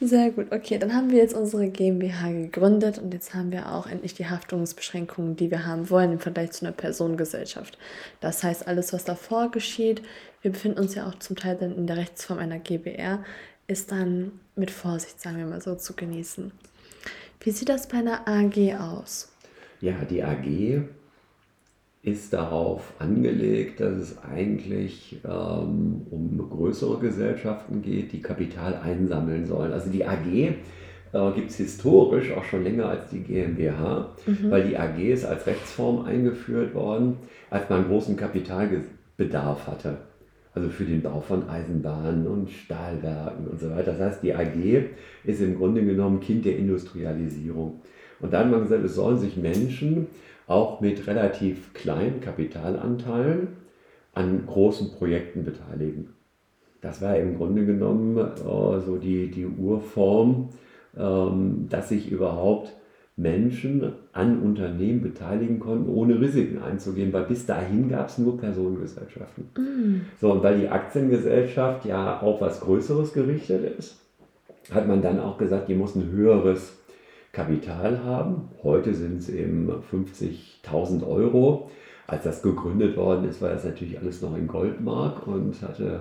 Sehr 0.00 0.30
gut, 0.30 0.52
okay, 0.52 0.78
dann 0.78 0.94
haben 0.94 1.10
wir 1.10 1.18
jetzt 1.18 1.34
unsere 1.34 1.68
GmbH 1.68 2.30
gegründet 2.30 2.98
und 2.98 3.12
jetzt 3.12 3.34
haben 3.34 3.50
wir 3.50 3.72
auch 3.72 3.88
endlich 3.88 4.14
die 4.14 4.26
Haftungsbeschränkungen, 4.28 5.34
die 5.34 5.50
wir 5.50 5.66
haben 5.66 5.90
wollen 5.90 6.12
im 6.12 6.18
Vergleich 6.20 6.52
zu 6.52 6.64
einer 6.64 6.74
Personengesellschaft. 6.74 7.78
Das 8.20 8.44
heißt, 8.44 8.68
alles, 8.68 8.92
was 8.92 9.04
davor 9.04 9.50
geschieht, 9.50 10.02
wir 10.42 10.52
befinden 10.52 10.78
uns 10.78 10.94
ja 10.94 11.08
auch 11.08 11.16
zum 11.16 11.34
Teil 11.34 11.56
dann 11.56 11.76
in 11.76 11.88
der 11.88 11.96
Rechtsform 11.96 12.38
einer 12.38 12.60
GbR, 12.60 13.24
ist 13.66 13.90
dann 13.90 14.38
mit 14.54 14.70
Vorsicht, 14.70 15.20
sagen 15.20 15.38
wir 15.38 15.46
mal 15.46 15.60
so, 15.60 15.74
zu 15.74 15.94
genießen. 15.94 16.52
Wie 17.40 17.50
sieht 17.50 17.68
das 17.68 17.88
bei 17.88 17.98
einer 17.98 18.26
AG 18.28 18.76
aus? 18.78 19.32
Ja, 19.80 19.94
die 20.04 20.22
AG 20.22 20.84
ist 22.10 22.32
darauf 22.32 22.92
angelegt, 22.98 23.80
dass 23.80 23.96
es 23.96 24.18
eigentlich 24.22 25.20
ähm, 25.24 26.02
um 26.10 26.48
größere 26.50 26.98
Gesellschaften 26.98 27.82
geht, 27.82 28.12
die 28.12 28.22
Kapital 28.22 28.80
einsammeln 28.82 29.46
sollen. 29.46 29.72
Also 29.72 29.90
die 29.90 30.04
AG 30.04 30.26
äh, 31.12 31.32
gibt 31.34 31.50
es 31.50 31.56
historisch 31.56 32.32
auch 32.32 32.44
schon 32.44 32.64
länger 32.64 32.86
als 32.86 33.10
die 33.10 33.20
GmbH, 33.20 34.14
mhm. 34.26 34.50
weil 34.50 34.68
die 34.68 34.76
AG 34.76 34.98
ist 34.98 35.24
als 35.24 35.46
Rechtsform 35.46 36.04
eingeführt 36.04 36.74
worden, 36.74 37.16
als 37.50 37.68
man 37.70 37.86
großen 37.86 38.16
Kapitalbedarf 38.16 39.66
hatte. 39.66 39.98
Also 40.54 40.70
für 40.70 40.84
den 40.84 41.02
Bau 41.02 41.20
von 41.20 41.48
Eisenbahnen 41.48 42.26
und 42.26 42.50
Stahlwerken 42.50 43.46
und 43.46 43.60
so 43.60 43.70
weiter. 43.70 43.92
Das 43.92 44.00
heißt, 44.00 44.22
die 44.22 44.34
AG 44.34 44.88
ist 45.24 45.40
im 45.40 45.56
Grunde 45.56 45.84
genommen 45.84 46.20
Kind 46.20 46.44
der 46.44 46.56
Industrialisierung. 46.56 47.80
Und 48.20 48.32
dann 48.32 48.46
haben 48.46 48.50
wir 48.52 48.60
gesagt, 48.60 48.84
es 48.84 48.96
sollen 48.96 49.18
sich 49.18 49.36
Menschen 49.36 50.08
auch 50.48 50.80
mit 50.80 51.06
relativ 51.06 51.72
kleinen 51.74 52.20
Kapitalanteilen 52.20 53.48
an 54.14 54.44
großen 54.46 54.92
Projekten 54.92 55.44
beteiligen. 55.44 56.08
Das 56.80 57.02
war 57.02 57.16
im 57.16 57.36
Grunde 57.36 57.64
genommen 57.64 58.16
äh, 58.16 58.80
so 58.80 58.96
die, 58.96 59.30
die 59.30 59.46
Urform, 59.46 60.48
ähm, 60.96 61.66
dass 61.68 61.90
sich 61.90 62.10
überhaupt 62.10 62.72
Menschen 63.16 63.92
an 64.12 64.40
Unternehmen 64.40 65.02
beteiligen 65.02 65.58
konnten, 65.58 65.92
ohne 65.92 66.20
Risiken 66.20 66.62
einzugehen, 66.62 67.12
weil 67.12 67.24
bis 67.24 67.46
dahin 67.46 67.88
gab 67.88 68.08
es 68.08 68.18
nur 68.18 68.38
Personengesellschaften. 68.38 69.50
Mm. 69.58 70.02
So, 70.20 70.30
und 70.30 70.42
weil 70.44 70.60
die 70.60 70.68
Aktiengesellschaft 70.68 71.84
ja 71.84 72.20
auf 72.20 72.40
was 72.40 72.60
Größeres 72.60 73.12
gerichtet 73.12 73.76
ist, 73.76 74.00
hat 74.70 74.86
man 74.86 75.02
dann 75.02 75.18
auch 75.18 75.36
gesagt, 75.36 75.68
die 75.68 75.74
muss 75.74 75.96
ein 75.96 76.10
höheres 76.12 76.77
Kapital 77.38 78.02
haben. 78.02 78.48
Heute 78.64 78.92
sind 78.92 79.20
es 79.20 79.28
eben 79.28 79.70
50.000 79.92 81.06
Euro. 81.06 81.70
Als 82.08 82.24
das 82.24 82.42
gegründet 82.42 82.96
worden 82.96 83.28
ist, 83.28 83.40
war 83.40 83.50
das 83.50 83.64
natürlich 83.64 83.96
alles 83.96 84.22
noch 84.22 84.36
in 84.36 84.48
Goldmark 84.48 85.24
und 85.24 85.54
hatte 85.62 86.00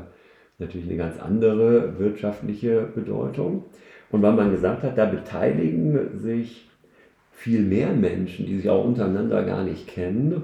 natürlich 0.57 0.87
eine 0.87 0.97
ganz 0.97 1.19
andere 1.19 1.99
wirtschaftliche 1.99 2.89
Bedeutung. 2.95 3.65
Und 4.09 4.23
weil 4.23 4.33
man 4.33 4.49
gesagt 4.49 4.81
hat, 4.81 4.97
da 4.97 5.05
beteiligen 5.05 6.17
sich 6.17 6.71
viel 7.33 7.61
mehr 7.61 7.93
Menschen, 7.93 8.47
die 8.47 8.57
sich 8.57 8.67
auch 8.67 8.83
untereinander 8.83 9.43
gar 9.43 9.63
nicht 9.63 9.85
kennen, 9.85 10.41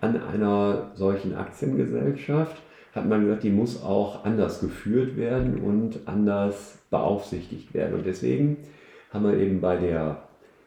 an 0.00 0.16
einer 0.22 0.92
solchen 0.94 1.34
Aktiengesellschaft, 1.34 2.62
hat 2.92 3.08
man 3.08 3.22
gesagt, 3.22 3.42
die 3.42 3.50
muss 3.50 3.82
auch 3.82 4.24
anders 4.24 4.60
geführt 4.60 5.16
werden 5.16 5.58
und 5.58 6.06
anders 6.06 6.78
beaufsichtigt 6.90 7.74
werden. 7.74 7.96
Und 7.96 8.06
deswegen 8.06 8.58
haben 9.10 9.24
wir 9.24 9.36
eben 9.38 9.60
bei 9.60 9.76
der 9.76 10.25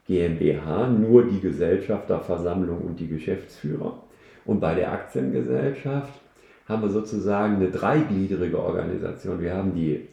GmbH 0.10 0.88
nur 0.88 1.24
die 1.28 1.39
Gesellschafterversammlung 1.39 2.80
und 2.82 3.00
die 3.00 3.08
Geschäftsführer. 3.08 4.01
Und 4.44 4.60
bei 4.60 4.74
der 4.74 4.92
Aktiengesellschaft 4.92 6.20
haben 6.68 6.82
wir 6.82 6.89
sozusagen 6.89 7.58
eine 7.58 7.70
dreigliedrige 7.70 8.60
Organisation. 8.60 9.39
Wir 9.39 9.54
haben 9.54 9.75
die 9.75 10.08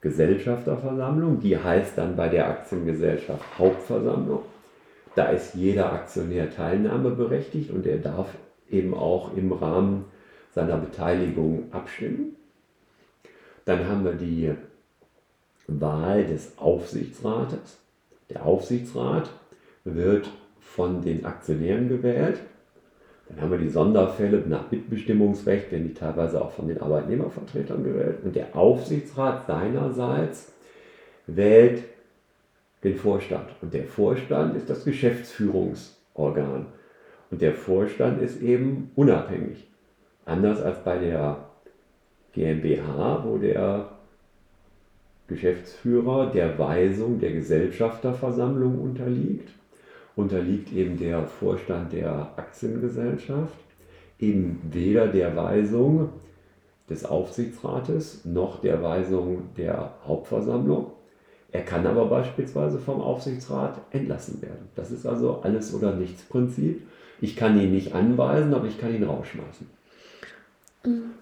Gesellschafterversammlung, 0.00 1.40
die 1.40 1.58
heißt 1.58 1.98
dann 1.98 2.14
bei 2.14 2.28
der 2.28 2.50
Aktiengesellschaft 2.50 3.58
Hauptversammlung. 3.58 4.42
Da 5.16 5.26
ist 5.30 5.56
jeder 5.56 5.92
Aktionär 5.92 6.48
teilnahmeberechtigt 6.48 7.72
und 7.72 7.84
er 7.84 7.98
darf 7.98 8.28
eben 8.70 8.94
auch 8.94 9.36
im 9.36 9.52
Rahmen 9.52 10.04
seiner 10.52 10.76
Beteiligung 10.76 11.64
abstimmen. 11.72 12.36
Dann 13.64 13.88
haben 13.88 14.04
wir 14.04 14.14
die 14.14 14.52
Wahl 15.66 16.24
des 16.26 16.56
Aufsichtsrates. 16.58 17.81
Der 18.32 18.46
Aufsichtsrat 18.46 19.28
wird 19.84 20.30
von 20.60 21.02
den 21.02 21.24
Aktionären 21.26 21.88
gewählt. 21.88 22.40
Dann 23.28 23.40
haben 23.40 23.50
wir 23.50 23.58
die 23.58 23.68
Sonderfälle 23.68 24.42
nach 24.46 24.70
Mitbestimmungsrecht, 24.70 25.70
werden 25.70 25.88
die 25.88 25.94
teilweise 25.94 26.40
auch 26.40 26.52
von 26.52 26.68
den 26.68 26.80
Arbeitnehmervertretern 26.80 27.84
gewählt. 27.84 28.18
Und 28.24 28.34
der 28.34 28.56
Aufsichtsrat 28.56 29.46
seinerseits 29.46 30.52
wählt 31.26 31.82
den 32.84 32.96
Vorstand. 32.96 33.48
Und 33.60 33.74
der 33.74 33.84
Vorstand 33.84 34.56
ist 34.56 34.68
das 34.68 34.84
Geschäftsführungsorgan. 34.84 36.66
Und 37.30 37.40
der 37.40 37.54
Vorstand 37.54 38.20
ist 38.20 38.40
eben 38.42 38.90
unabhängig. 38.96 39.66
Anders 40.24 40.60
als 40.62 40.82
bei 40.84 40.98
der 40.98 41.36
GmbH, 42.32 43.24
wo 43.26 43.38
der 43.38 43.91
Geschäftsführer 45.32 46.30
der 46.30 46.58
Weisung 46.58 47.18
der 47.18 47.32
Gesellschafterversammlung 47.32 48.80
unterliegt, 48.80 49.48
unterliegt 50.14 50.72
eben 50.72 50.98
der 50.98 51.26
Vorstand 51.26 51.92
der 51.92 52.32
Aktiengesellschaft, 52.36 53.56
eben 54.18 54.60
weder 54.70 55.08
der 55.08 55.34
Weisung 55.34 56.10
des 56.90 57.04
Aufsichtsrates 57.04 58.24
noch 58.24 58.60
der 58.60 58.82
Weisung 58.82 59.48
der 59.56 59.94
Hauptversammlung. 60.06 60.92
Er 61.50 61.62
kann 61.62 61.86
aber 61.86 62.06
beispielsweise 62.06 62.78
vom 62.78 63.00
Aufsichtsrat 63.00 63.80
entlassen 63.90 64.40
werden. 64.42 64.68
Das 64.74 64.90
ist 64.90 65.06
also 65.06 65.40
alles 65.42 65.74
oder 65.74 65.94
nichts 65.94 66.22
Prinzip. 66.22 66.82
Ich 67.20 67.36
kann 67.36 67.60
ihn 67.60 67.72
nicht 67.72 67.94
anweisen, 67.94 68.52
aber 68.54 68.66
ich 68.66 68.78
kann 68.78 68.94
ihn 68.94 69.04
rausschmeißen. 69.04 69.66
Mhm. 70.84 71.21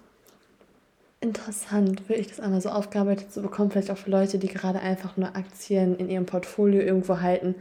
Interessant, 1.23 2.09
wirklich 2.09 2.29
das 2.29 2.39
einmal 2.39 2.61
so 2.61 2.69
aufgearbeitet 2.69 3.31
zu 3.31 3.43
bekommen, 3.43 3.69
vielleicht 3.69 3.91
auch 3.91 3.97
für 3.97 4.09
Leute, 4.09 4.39
die 4.39 4.47
gerade 4.47 4.79
einfach 4.79 5.17
nur 5.17 5.35
Aktien 5.35 5.95
in 5.97 6.09
ihrem 6.09 6.25
Portfolio 6.25 6.81
irgendwo 6.81 7.19
halten. 7.21 7.53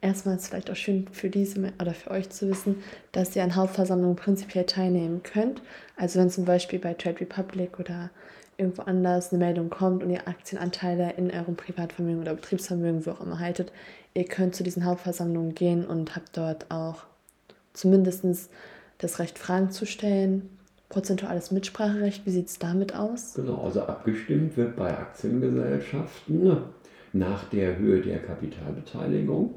Erstmal 0.00 0.34
ist 0.34 0.42
es 0.42 0.48
vielleicht 0.48 0.70
auch 0.72 0.76
schön 0.76 1.06
für 1.12 1.30
diese 1.30 1.72
oder 1.80 1.94
für 1.94 2.10
euch 2.10 2.30
zu 2.30 2.48
wissen, 2.48 2.82
dass 3.12 3.36
ihr 3.36 3.44
an 3.44 3.54
Hauptversammlungen 3.54 4.16
prinzipiell 4.16 4.66
teilnehmen 4.66 5.22
könnt. 5.22 5.62
Also 5.96 6.18
wenn 6.18 6.30
zum 6.30 6.46
Beispiel 6.46 6.80
bei 6.80 6.94
Trade 6.94 7.20
Republic 7.20 7.78
oder 7.78 8.10
irgendwo 8.56 8.82
anders 8.82 9.32
eine 9.32 9.44
Meldung 9.44 9.70
kommt 9.70 10.02
und 10.02 10.10
ihr 10.10 10.26
Aktienanteile 10.26 11.12
in 11.16 11.30
eurem 11.30 11.54
Privatvermögen 11.54 12.22
oder 12.22 12.34
Betriebsvermögen, 12.34 13.06
wo 13.06 13.12
auch 13.12 13.20
immer 13.20 13.38
haltet, 13.38 13.70
ihr 14.14 14.24
könnt 14.24 14.56
zu 14.56 14.64
diesen 14.64 14.84
Hauptversammlungen 14.84 15.54
gehen 15.54 15.86
und 15.86 16.16
habt 16.16 16.36
dort 16.36 16.68
auch 16.72 17.04
zumindest 17.72 18.50
das 18.98 19.20
Recht, 19.20 19.38
Fragen 19.38 19.70
zu 19.70 19.86
stellen, 19.86 20.55
prozentuales 20.88 21.50
Mitspracherecht, 21.50 22.26
wie 22.26 22.30
sieht 22.30 22.48
es 22.48 22.58
damit 22.58 22.94
aus? 22.94 23.34
Genau, 23.34 23.62
also 23.64 23.82
abgestimmt 23.82 24.56
wird 24.56 24.76
bei 24.76 24.90
Aktiengesellschaften 24.90 26.58
nach 27.12 27.44
der 27.50 27.78
Höhe 27.78 28.00
der 28.00 28.18
Kapitalbeteiligung 28.18 29.54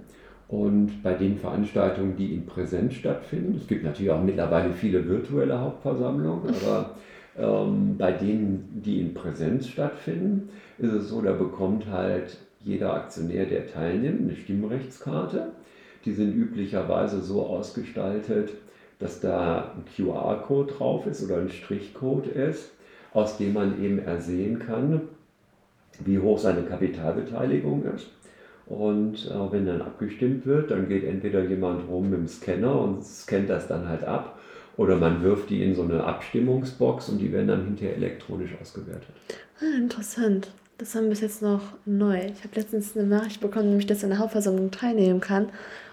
und 0.48 1.04
bei 1.04 1.14
den 1.14 1.38
Veranstaltungen, 1.38 2.16
die 2.16 2.34
in 2.34 2.46
Präsenz 2.46 2.96
stattfinden. 2.96 3.56
Es 3.56 3.68
gibt 3.68 3.84
natürlich 3.84 4.12
auch 4.12 4.24
mittlerweile 4.24 4.74
viele 4.74 5.08
virtuelle 5.08 5.60
Hauptversammlungen, 5.60 6.54
aber 6.66 6.96
ähm, 7.38 7.98
bei 7.98 8.12
denen, 8.12 8.82
die 8.84 9.00
in 9.00 9.14
Präsenz 9.14 9.68
stattfinden, 9.68 10.50
ist 10.80 10.92
es 10.92 11.10
so, 11.10 11.22
da 11.22 11.34
bekommt 11.34 11.88
halt 11.88 12.38
jeder 12.62 12.94
Aktionär, 12.94 13.46
der 13.46 13.68
teilnimmt, 13.68 14.22
eine 14.22 14.36
Stimmrechtskarte. 14.36 15.52
Die 16.06 16.14
sind 16.14 16.34
üblicherweise 16.34 17.22
so 17.22 17.46
ausgestaltet, 17.46 18.52
dass 19.00 19.20
da 19.20 19.74
ein 19.76 19.86
QR-Code 19.96 20.74
drauf 20.74 21.08
ist 21.08 21.24
oder 21.24 21.38
ein 21.38 21.50
Strichcode 21.50 22.28
ist, 22.28 22.72
aus 23.14 23.38
dem 23.38 23.54
man 23.54 23.84
eben 23.84 24.00
ersehen 24.00 24.60
kann, 24.60 25.02
wie 26.00 26.20
hoch 26.20 26.38
seine 26.38 26.64
Kapitalbeteiligung 26.64 27.86
ist. 27.96 28.08
Und 28.66 29.26
äh, 29.26 29.52
wenn 29.52 29.66
dann 29.66 29.82
abgestimmt 29.82 30.46
wird, 30.46 30.70
dann 30.70 30.88
geht 30.88 31.04
entweder 31.04 31.44
jemand 31.44 31.88
rum 31.90 32.12
mit 32.12 32.20
dem 32.20 32.28
Scanner 32.28 32.80
und 32.80 33.04
scannt 33.04 33.50
das 33.50 33.68
dann 33.68 33.90
halt 33.90 34.04
ab, 34.04 34.38
oder 34.78 34.96
man 34.96 35.24
wirft 35.24 35.50
die 35.50 35.64
in 35.64 35.76
so 35.76 35.84
eine 35.84 36.04
Abstimmungsbox 36.04 37.10
und 37.10 37.18
die 37.18 37.34
werden 37.34 37.48
dann 37.48 37.66
hinterher 37.66 37.98
elektronisch 37.98 38.52
ausgewertet. 38.62 39.14
Ah, 39.60 39.78
interessant. 39.78 40.52
Das 40.80 40.96
haben 40.96 41.04
wir 41.04 41.10
bis 41.10 41.20
jetzt 41.20 41.42
noch 41.42 41.62
neu. 41.86 42.16
Ich 42.16 42.42
habe 42.46 42.56
letztens 42.56 42.96
eine 42.96 43.06
Nachricht 43.06 43.42
bekommen, 43.42 43.68
nämlich 43.68 43.86
dass 43.86 43.98
ich 43.98 44.06
an 44.06 44.12
der 44.12 44.20
Hauptversammlung 44.20 44.72
teilnehmen 44.72 45.20
kann. 45.20 45.50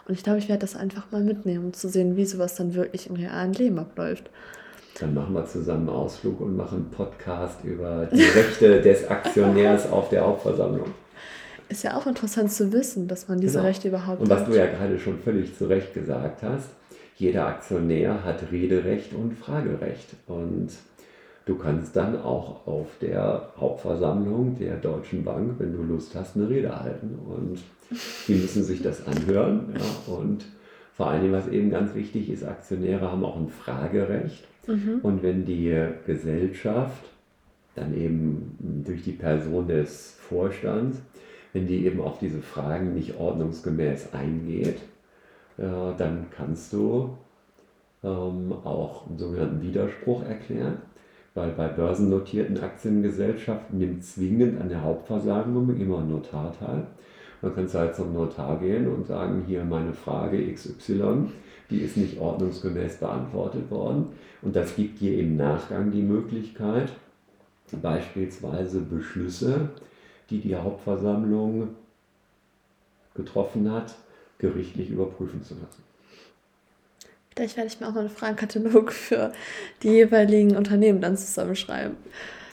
Und 0.06 0.14
ich 0.14 0.22
glaube, 0.22 0.38
ich 0.38 0.48
werde 0.48 0.60
das 0.60 0.76
einfach 0.76 1.10
mal 1.10 1.24
mitnehmen, 1.24 1.66
um 1.66 1.72
zu 1.72 1.88
sehen, 1.88 2.16
wie 2.16 2.24
sowas 2.24 2.54
dann 2.54 2.74
wirklich 2.74 3.10
im 3.10 3.16
realen 3.16 3.52
Leben 3.52 3.80
abläuft. 3.80 4.30
Dann 5.00 5.12
machen 5.12 5.34
wir 5.34 5.44
zusammen 5.44 5.88
einen 5.88 5.98
Ausflug 5.98 6.40
und 6.40 6.56
machen 6.56 6.78
einen 6.78 6.90
Podcast 6.90 7.64
über 7.64 8.08
die 8.12 8.22
Rechte 8.22 8.80
des 8.82 9.08
Aktionärs 9.08 9.90
auf 9.90 10.08
der 10.08 10.24
Hauptversammlung. 10.24 10.92
Ist 11.68 11.82
ja 11.82 11.96
auch 11.96 12.06
interessant 12.06 12.52
zu 12.52 12.72
wissen, 12.72 13.08
dass 13.08 13.26
man 13.26 13.40
diese 13.40 13.54
genau. 13.54 13.64
Rechte 13.66 13.88
überhaupt 13.88 14.20
hat. 14.20 14.20
Und 14.20 14.30
was 14.30 14.42
hat. 14.42 14.48
du 14.48 14.56
ja 14.56 14.66
gerade 14.66 15.00
schon 15.00 15.18
völlig 15.18 15.58
zu 15.58 15.64
Recht 15.64 15.94
gesagt 15.94 16.44
hast, 16.44 16.68
jeder 17.16 17.48
Aktionär 17.48 18.22
hat 18.22 18.52
Rederecht 18.52 19.12
und 19.14 19.36
Fragerecht. 19.36 20.06
Und 20.28 20.68
Du 21.46 21.54
kannst 21.54 21.94
dann 21.94 22.20
auch 22.20 22.66
auf 22.66 22.88
der 23.00 23.52
Hauptversammlung 23.56 24.58
der 24.58 24.78
Deutschen 24.78 25.22
Bank, 25.24 25.54
wenn 25.58 25.72
du 25.72 25.82
Lust 25.84 26.16
hast, 26.16 26.36
eine 26.36 26.48
Rede 26.48 26.76
halten. 26.78 27.16
Und 27.24 27.62
die 28.26 28.34
müssen 28.34 28.64
sich 28.64 28.82
das 28.82 29.06
anhören. 29.06 29.72
Ja, 29.78 30.12
und 30.12 30.44
vor 30.92 31.06
allen 31.06 31.22
Dingen, 31.22 31.32
was 31.32 31.46
eben 31.46 31.70
ganz 31.70 31.94
wichtig 31.94 32.30
ist, 32.30 32.42
Aktionäre 32.42 33.12
haben 33.12 33.24
auch 33.24 33.36
ein 33.36 33.48
Fragerecht. 33.48 34.44
Mhm. 34.66 34.98
Und 35.04 35.22
wenn 35.22 35.44
die 35.44 35.86
Gesellschaft 36.04 37.04
dann 37.76 37.96
eben 37.96 38.82
durch 38.84 39.04
die 39.04 39.12
Person 39.12 39.68
des 39.68 40.16
Vorstands, 40.18 40.98
wenn 41.52 41.68
die 41.68 41.86
eben 41.86 42.00
auf 42.00 42.18
diese 42.18 42.42
Fragen 42.42 42.92
nicht 42.92 43.18
ordnungsgemäß 43.18 44.14
eingeht, 44.14 44.80
dann 45.56 46.26
kannst 46.36 46.72
du 46.72 47.16
ähm, 48.02 48.52
auch 48.64 49.06
einen 49.06 49.16
sogenannten 49.16 49.62
Widerspruch 49.62 50.24
erklären 50.24 50.78
weil 51.36 51.50
bei 51.50 51.68
börsennotierten 51.68 52.58
Aktiengesellschaften 52.60 53.78
nimmt 53.78 54.02
zwingend 54.04 54.60
an 54.60 54.70
der 54.70 54.82
Hauptversammlung 54.82 55.76
immer 55.78 55.98
ein 55.98 56.10
Notar 56.10 56.52
teil. 56.58 56.86
Man 57.42 57.54
kann 57.54 57.72
halt 57.72 57.94
zum 57.94 58.14
Notar 58.14 58.58
gehen 58.58 58.88
und 58.88 59.06
sagen, 59.06 59.44
hier 59.46 59.62
meine 59.62 59.92
Frage 59.92 60.52
XY, 60.52 61.28
die 61.68 61.80
ist 61.80 61.98
nicht 61.98 62.18
ordnungsgemäß 62.18 62.96
beantwortet 62.96 63.70
worden. 63.70 64.06
Und 64.40 64.56
das 64.56 64.74
gibt 64.74 65.00
dir 65.00 65.18
im 65.18 65.36
Nachgang 65.36 65.90
die 65.90 66.02
Möglichkeit, 66.02 66.90
beispielsweise 67.82 68.80
Beschlüsse, 68.80 69.68
die 70.30 70.40
die 70.40 70.56
Hauptversammlung 70.56 71.68
getroffen 73.14 73.70
hat, 73.70 73.94
gerichtlich 74.38 74.88
überprüfen 74.88 75.42
zu 75.42 75.54
lassen. 75.54 75.85
Vielleicht 77.36 77.58
werde 77.58 77.68
ich 77.68 77.80
mir 77.80 77.86
auch 77.86 77.92
mal 77.92 78.00
einen 78.00 78.08
Fragenkatalog 78.08 78.92
für 78.92 79.30
die 79.82 79.90
jeweiligen 79.90 80.56
Unternehmen 80.56 81.02
dann 81.02 81.18
zusammenschreiben. 81.18 81.94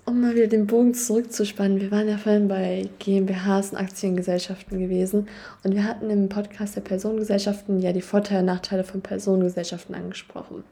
Um 0.06 0.20
mal 0.20 0.36
wieder 0.36 0.48
den 0.48 0.68
Bogen 0.68 0.94
zurückzuspannen, 0.94 1.80
wir 1.80 1.90
waren 1.90 2.10
ja 2.10 2.18
vorhin 2.18 2.50
bei 2.50 2.90
GmbHs 3.00 3.72
und 3.72 3.78
Aktiengesellschaften 3.78 4.78
gewesen 4.78 5.30
und 5.64 5.74
wir 5.74 5.86
hatten 5.86 6.10
im 6.10 6.28
Podcast 6.28 6.76
der 6.76 6.82
Personengesellschaften 6.82 7.80
ja 7.80 7.94
die 7.94 8.02
Vorteile 8.02 8.42
und 8.42 8.48
Nachteile 8.48 8.84
von 8.84 9.00
Personengesellschaften 9.00 9.96
angesprochen. 9.96 10.66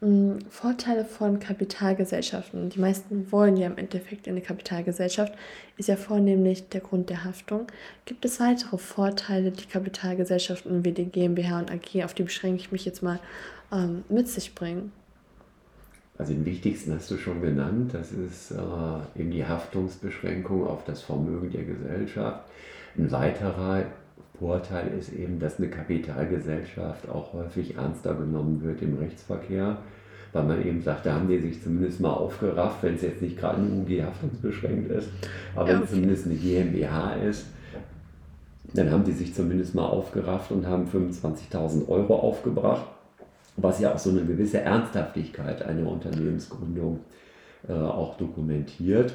Mm, 0.00 0.38
Vorteile 0.48 1.04
von 1.04 1.40
Kapitalgesellschaften. 1.40 2.70
Die 2.70 2.78
meisten 2.78 3.32
wollen 3.32 3.56
ja 3.56 3.66
im 3.66 3.78
Endeffekt 3.78 4.28
in 4.28 4.34
eine 4.34 4.42
Kapitalgesellschaft, 4.42 5.32
ist 5.76 5.88
ja 5.88 5.96
vornehmlich 5.96 6.68
der 6.68 6.80
Grund 6.80 7.10
der 7.10 7.24
Haftung. 7.24 7.66
Gibt 8.04 8.24
es 8.24 8.38
weitere 8.38 8.78
Vorteile, 8.78 9.50
die 9.50 9.66
Kapitalgesellschaften 9.66 10.84
wie 10.84 10.92
die 10.92 11.06
GmbH 11.06 11.58
und 11.58 11.72
AG, 11.72 12.04
auf 12.04 12.14
die 12.14 12.22
beschränke 12.22 12.60
ich 12.60 12.70
mich 12.70 12.84
jetzt 12.84 13.02
mal, 13.02 13.18
ähm, 13.72 14.04
mit 14.08 14.28
sich 14.28 14.54
bringen? 14.54 14.92
Also 16.16 16.32
den 16.32 16.44
wichtigsten 16.44 16.94
hast 16.94 17.10
du 17.10 17.16
schon 17.16 17.40
genannt, 17.42 17.92
das 17.92 18.12
ist 18.12 18.52
äh, 18.52 19.20
eben 19.20 19.32
die 19.32 19.46
Haftungsbeschränkung 19.46 20.66
auf 20.66 20.84
das 20.84 21.02
Vermögen 21.02 21.50
der 21.50 21.64
Gesellschaft. 21.64 22.44
Ein 22.96 23.10
weiterer 23.10 23.84
Vorteil 24.38 24.92
ist 24.98 25.12
eben, 25.12 25.38
dass 25.38 25.58
eine 25.58 25.68
Kapitalgesellschaft 25.68 27.08
auch 27.08 27.32
häufig 27.32 27.76
ernster 27.76 28.14
genommen 28.14 28.62
wird 28.62 28.82
im 28.82 28.96
Rechtsverkehr, 28.98 29.78
weil 30.32 30.44
man 30.44 30.64
eben 30.64 30.82
sagt, 30.82 31.06
da 31.06 31.14
haben 31.14 31.28
die 31.28 31.38
sich 31.38 31.62
zumindest 31.62 32.00
mal 32.00 32.12
aufgerafft, 32.12 32.82
wenn 32.82 32.94
es 32.94 33.02
jetzt 33.02 33.22
nicht 33.22 33.38
gerade 33.38 33.58
eine 33.58 33.70
UG 33.70 34.04
haftungsbeschränkt 34.04 34.90
ist, 34.90 35.08
aber 35.54 35.68
ja, 35.68 35.74
okay. 35.74 35.74
wenn 35.74 35.84
es 35.84 35.90
zumindest 35.90 36.26
eine 36.26 36.34
GmbH 36.36 37.14
ist, 37.16 37.46
dann 38.74 38.90
haben 38.90 39.04
die 39.04 39.12
sich 39.12 39.34
zumindest 39.34 39.74
mal 39.74 39.86
aufgerafft 39.86 40.50
und 40.52 40.66
haben 40.66 40.86
25.000 40.86 41.88
Euro 41.88 42.16
aufgebracht, 42.16 42.86
was 43.56 43.80
ja 43.80 43.94
auch 43.94 43.98
so 43.98 44.10
eine 44.10 44.24
gewisse 44.24 44.60
Ernsthaftigkeit 44.60 45.62
einer 45.62 45.90
Unternehmensgründung 45.90 47.00
äh, 47.66 47.72
auch 47.72 48.16
dokumentiert. 48.18 49.14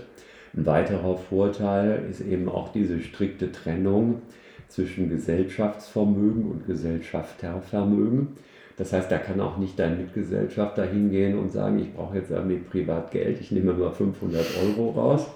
Ein 0.56 0.66
weiterer 0.66 1.18
Vorteil 1.18 2.06
ist 2.10 2.22
eben 2.22 2.50
auch 2.50 2.72
diese 2.72 3.00
strikte 3.00 3.52
Trennung 3.52 4.22
zwischen 4.68 5.10
Gesellschaftsvermögen 5.10 6.50
und 6.50 6.68
Gesellschaftervermögen. 6.68 8.30
Das 8.78 8.92
heißt, 8.92 9.12
da 9.12 9.18
kann 9.18 9.40
auch 9.40 9.58
nicht 9.58 9.78
dein 9.78 9.98
Mitgesellschafter 9.98 10.86
hingehen 10.86 11.38
und 11.38 11.52
sagen, 11.52 11.78
ich 11.80 11.94
brauche 11.94 12.18
jetzt 12.18 12.32
irgendwie 12.32 12.58
privat 12.58 13.12
Geld, 13.12 13.40
ich 13.40 13.52
nehme 13.52 13.74
mal 13.74 13.92
500 13.92 14.44
Euro 14.64 14.90
raus, 14.92 15.28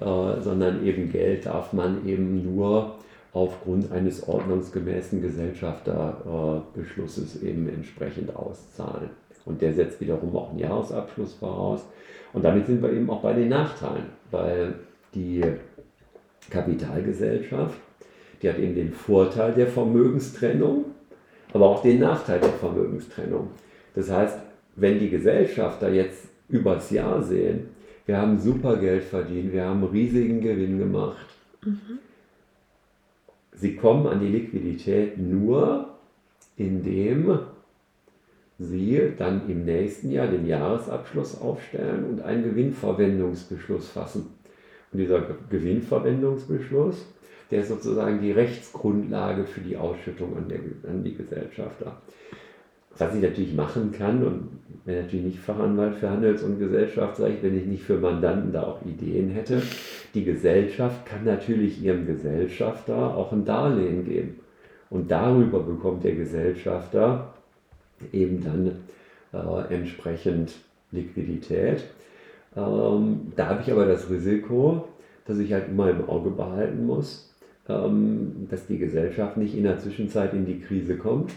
äh, 0.00 0.40
sondern 0.40 0.86
eben 0.86 1.12
Geld 1.12 1.44
darf 1.46 1.74
man 1.74 2.06
eben 2.06 2.54
nur 2.54 2.94
aufgrund 3.32 3.92
eines 3.92 4.26
ordnungsgemäßen 4.26 5.22
Gesellschafterbeschlusses 5.22 7.40
eben 7.42 7.68
entsprechend 7.68 8.34
auszahlen. 8.34 9.10
Und 9.44 9.62
der 9.62 9.72
setzt 9.72 10.00
wiederum 10.00 10.34
auch 10.36 10.50
einen 10.50 10.58
Jahresabschluss 10.58 11.34
voraus. 11.34 11.84
Und 12.32 12.44
damit 12.44 12.66
sind 12.66 12.82
wir 12.82 12.92
eben 12.92 13.08
auch 13.10 13.22
bei 13.22 13.34
den 13.34 13.50
Nachteilen, 13.50 14.06
weil 14.30 14.74
die 15.14 15.44
Kapitalgesellschaft 16.48 17.78
die 18.42 18.48
hat 18.48 18.58
eben 18.58 18.74
den 18.74 18.92
Vorteil 18.92 19.52
der 19.52 19.66
Vermögenstrennung, 19.66 20.86
aber 21.52 21.66
auch 21.66 21.82
den 21.82 22.00
Nachteil 22.00 22.40
der 22.40 22.50
Vermögenstrennung. 22.50 23.48
Das 23.94 24.10
heißt, 24.10 24.38
wenn 24.76 24.98
die 24.98 25.10
Gesellschafter 25.10 25.92
jetzt 25.92 26.28
übers 26.48 26.90
Jahr 26.90 27.22
sehen, 27.22 27.68
wir 28.06 28.16
haben 28.16 28.38
super 28.38 28.76
Geld 28.76 29.04
verdient, 29.04 29.52
wir 29.52 29.64
haben 29.64 29.84
riesigen 29.84 30.40
Gewinn 30.40 30.78
gemacht, 30.78 31.26
mhm. 31.64 31.98
sie 33.54 33.76
kommen 33.76 34.06
an 34.06 34.20
die 34.20 34.28
Liquidität 34.28 35.18
nur, 35.18 35.90
indem 36.56 37.38
sie 38.58 39.12
dann 39.16 39.48
im 39.48 39.64
nächsten 39.64 40.10
Jahr 40.10 40.26
den 40.26 40.46
Jahresabschluss 40.46 41.40
aufstellen 41.40 42.04
und 42.04 42.22
einen 42.22 42.44
Gewinnverwendungsbeschluss 42.44 43.88
fassen. 43.88 44.34
Und 44.92 44.98
dieser 44.98 45.22
Gewinnverwendungsbeschluss 45.48 47.06
der 47.50 47.64
sozusagen 47.64 48.20
die 48.20 48.32
Rechtsgrundlage 48.32 49.44
für 49.44 49.60
die 49.60 49.76
Ausschüttung 49.76 50.36
an, 50.36 50.48
der, 50.48 50.60
an 50.88 51.02
die 51.02 51.16
Gesellschafter. 51.16 52.00
was 52.98 53.14
ich 53.14 53.22
natürlich 53.22 53.54
machen 53.54 53.92
kann 53.92 54.24
und 54.24 54.84
bin 54.84 54.96
natürlich 54.96 55.24
nicht 55.26 55.38
Fachanwalt 55.38 55.94
für 55.96 56.10
Handels- 56.10 56.42
und 56.42 56.58
Gesellschaftsrecht, 56.58 57.42
wenn 57.42 57.58
ich 57.58 57.66
nicht 57.66 57.82
für 57.82 57.98
Mandanten 57.98 58.52
da 58.52 58.64
auch 58.64 58.84
Ideen 58.84 59.30
hätte. 59.30 59.62
Die 60.14 60.24
Gesellschaft 60.24 61.06
kann 61.06 61.24
natürlich 61.24 61.82
ihrem 61.82 62.06
Gesellschafter 62.06 63.16
auch 63.16 63.32
ein 63.32 63.44
Darlehen 63.44 64.04
geben. 64.04 64.40
Und 64.90 65.10
darüber 65.10 65.60
bekommt 65.60 66.04
der 66.04 66.16
Gesellschafter 66.16 67.32
eben 68.12 68.42
dann 68.42 68.72
äh, 69.32 69.74
entsprechend 69.74 70.52
Liquidität. 70.90 71.84
Ähm, 72.56 73.32
da 73.36 73.46
habe 73.46 73.62
ich 73.62 73.70
aber 73.70 73.86
das 73.86 74.10
Risiko, 74.10 74.88
dass 75.26 75.38
ich 75.38 75.52
halt 75.52 75.68
immer 75.68 75.90
im 75.90 76.08
Auge 76.08 76.30
behalten 76.30 76.86
muss, 76.86 77.29
dass 78.50 78.66
die 78.66 78.78
Gesellschaft 78.78 79.36
nicht 79.36 79.56
in 79.56 79.64
der 79.64 79.78
Zwischenzeit 79.78 80.34
in 80.34 80.46
die 80.46 80.60
Krise 80.60 80.96
kommt. 80.96 81.32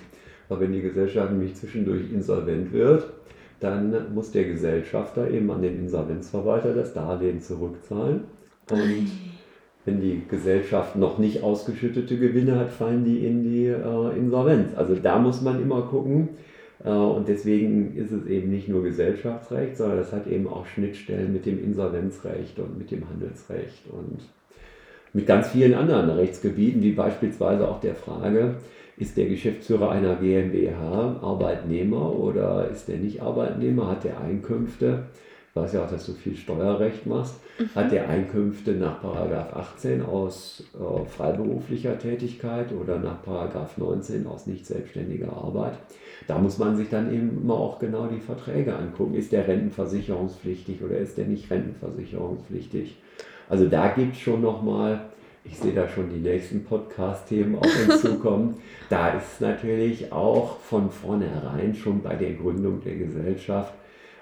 Aber 0.50 0.62
wenn 0.62 0.72
die 0.72 0.82
Gesellschaft 0.82 1.32
nämlich 1.32 1.56
zwischendurch 1.56 2.12
insolvent 2.12 2.74
wird, 2.74 3.06
dann 3.60 4.14
muss 4.14 4.32
der 4.32 4.44
Gesellschafter 4.44 5.30
eben 5.32 5.50
an 5.52 5.62
den 5.62 5.80
Insolvenzverwalter 5.80 6.74
das 6.74 6.94
Darlehen 6.94 7.42
zurückzahlen. 7.42 8.26
Und 8.70 9.12
wenn 9.86 10.02
die 10.02 10.22
Gesellschaft 10.30 10.96
noch 10.96 11.18
nicht 11.18 11.44
ausgeschüttete 11.44 12.18
Gewinne 12.18 12.60
hat, 12.60 12.70
fallen 12.70 13.06
die 13.06 13.26
in 13.26 13.44
die 13.44 13.68
äh, 13.68 14.18
Insolvenz. 14.18 14.76
Also 14.76 14.96
da 14.96 15.20
muss 15.20 15.42
man 15.42 15.62
immer 15.62 15.84
gucken. 15.84 16.30
Äh, 16.84 16.90
und 16.90 17.28
deswegen 17.28 17.96
ist 17.96 18.12
es 18.12 18.26
eben 18.26 18.50
nicht 18.50 18.70
nur 18.70 18.84
Gesellschaftsrecht, 18.84 19.78
sondern 19.78 19.98
das 19.98 20.12
hat 20.12 20.28
eben 20.28 20.48
auch 20.48 20.66
Schnittstellen 20.66 21.34
mit 21.34 21.46
dem 21.46 21.64
Insolvenzrecht 21.64 22.60
und 22.60 22.78
mit 22.78 22.92
dem 22.92 23.08
Handelsrecht 23.10 23.84
und 23.90 24.20
mit 25.14 25.28
ganz 25.28 25.50
vielen 25.50 25.76
anderen 25.76 26.10
Rechtsgebieten, 26.10 26.82
wie 26.82 26.92
beispielsweise 26.92 27.68
auch 27.68 27.80
der 27.80 27.96
Frage, 27.96 28.56
ist 28.98 29.18
der 29.18 29.28
Geschäftsführer 29.28 29.92
einer 29.92 30.16
GmbH 30.16 31.20
Arbeitnehmer 31.22 32.16
oder 32.16 32.68
ist 32.70 32.88
der 32.88 32.98
nicht 32.98 33.22
Arbeitnehmer? 33.22 33.90
Hat 33.90 34.04
der 34.04 34.20
Einkünfte? 34.20 35.04
Ich 35.50 35.62
weiß 35.62 35.74
ja 35.74 35.84
auch, 35.84 35.90
dass 35.90 36.08
du 36.08 36.14
viel 36.14 36.36
Steuerrecht 36.36 37.06
machst. 37.06 37.36
Mhm. 37.60 37.70
Hat 37.76 37.92
der 37.92 38.10
Einkünfte 38.10 38.72
nach 38.72 39.04
18 39.04 40.02
aus 40.02 40.64
äh, 40.74 41.06
freiberuflicher 41.08 42.00
Tätigkeit 42.00 42.72
oder 42.72 42.98
nach 42.98 43.20
19 43.78 44.26
aus 44.26 44.48
nicht 44.48 44.66
selbstständiger 44.66 45.32
Arbeit? 45.32 45.78
Da 46.28 46.40
muss 46.40 46.58
man 46.58 46.76
sich 46.76 46.90
dann 46.90 47.14
eben 47.14 47.42
immer 47.44 47.56
auch 47.56 47.78
genau 47.78 48.08
die 48.08 48.20
Verträge 48.20 48.76
angucken. 48.76 49.14
Ist 49.14 49.32
der 49.32 49.48
rentenversicherungspflichtig 49.48 50.82
oder 50.84 50.98
ist 50.98 51.20
der 51.20 51.26
nicht 51.26 51.52
rentenversicherungspflichtig? 51.52 52.98
Also 53.54 53.68
da 53.68 53.90
gibt 53.90 54.16
es 54.16 54.22
schon 54.22 54.42
nochmal, 54.42 55.00
ich 55.44 55.56
sehe 55.60 55.74
da 55.74 55.88
schon 55.88 56.10
die 56.10 56.28
nächsten 56.28 56.64
Podcast-Themen 56.64 57.56
auf 57.56 57.88
uns 57.88 58.02
zukommen. 58.02 58.58
Da 58.90 59.10
ist 59.10 59.42
natürlich 59.42 60.12
auch 60.12 60.58
von 60.58 60.90
vornherein 60.90 61.76
schon 61.76 62.02
bei 62.02 62.16
der 62.16 62.34
Gründung 62.34 62.82
der 62.82 62.96
Gesellschaft 62.96 63.76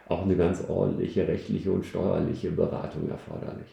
auch 0.10 0.24
eine 0.24 0.36
ganz 0.36 0.66
ordentliche 0.68 1.26
rechtliche 1.26 1.72
und 1.72 1.86
steuerliche 1.86 2.52
Beratung 2.52 3.10
erforderlich. 3.10 3.68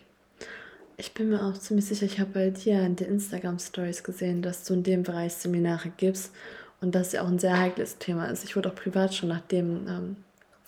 Ich 0.96 1.12
bin 1.12 1.30
mir 1.30 1.42
auch 1.42 1.54
ziemlich 1.54 1.86
sicher, 1.86 2.06
ich 2.06 2.20
habe 2.20 2.30
bei 2.32 2.50
dir 2.50 2.80
in 2.82 2.94
den 2.94 3.08
Instagram-Stories 3.08 4.04
gesehen, 4.04 4.42
dass 4.42 4.62
du 4.62 4.74
in 4.74 4.84
dem 4.84 5.02
Bereich 5.02 5.34
Seminare 5.34 5.90
gibst 5.96 6.32
und 6.80 6.94
das 6.94 7.10
ja 7.10 7.22
auch 7.22 7.28
ein 7.28 7.40
sehr 7.40 7.58
heikles 7.58 7.98
Thema 7.98 8.26
ist. 8.26 8.44
Ich 8.44 8.54
wurde 8.54 8.70
auch 8.70 8.76
privat 8.76 9.12
schon, 9.12 9.30
nachdem 9.30 9.88
ähm, 9.88 10.16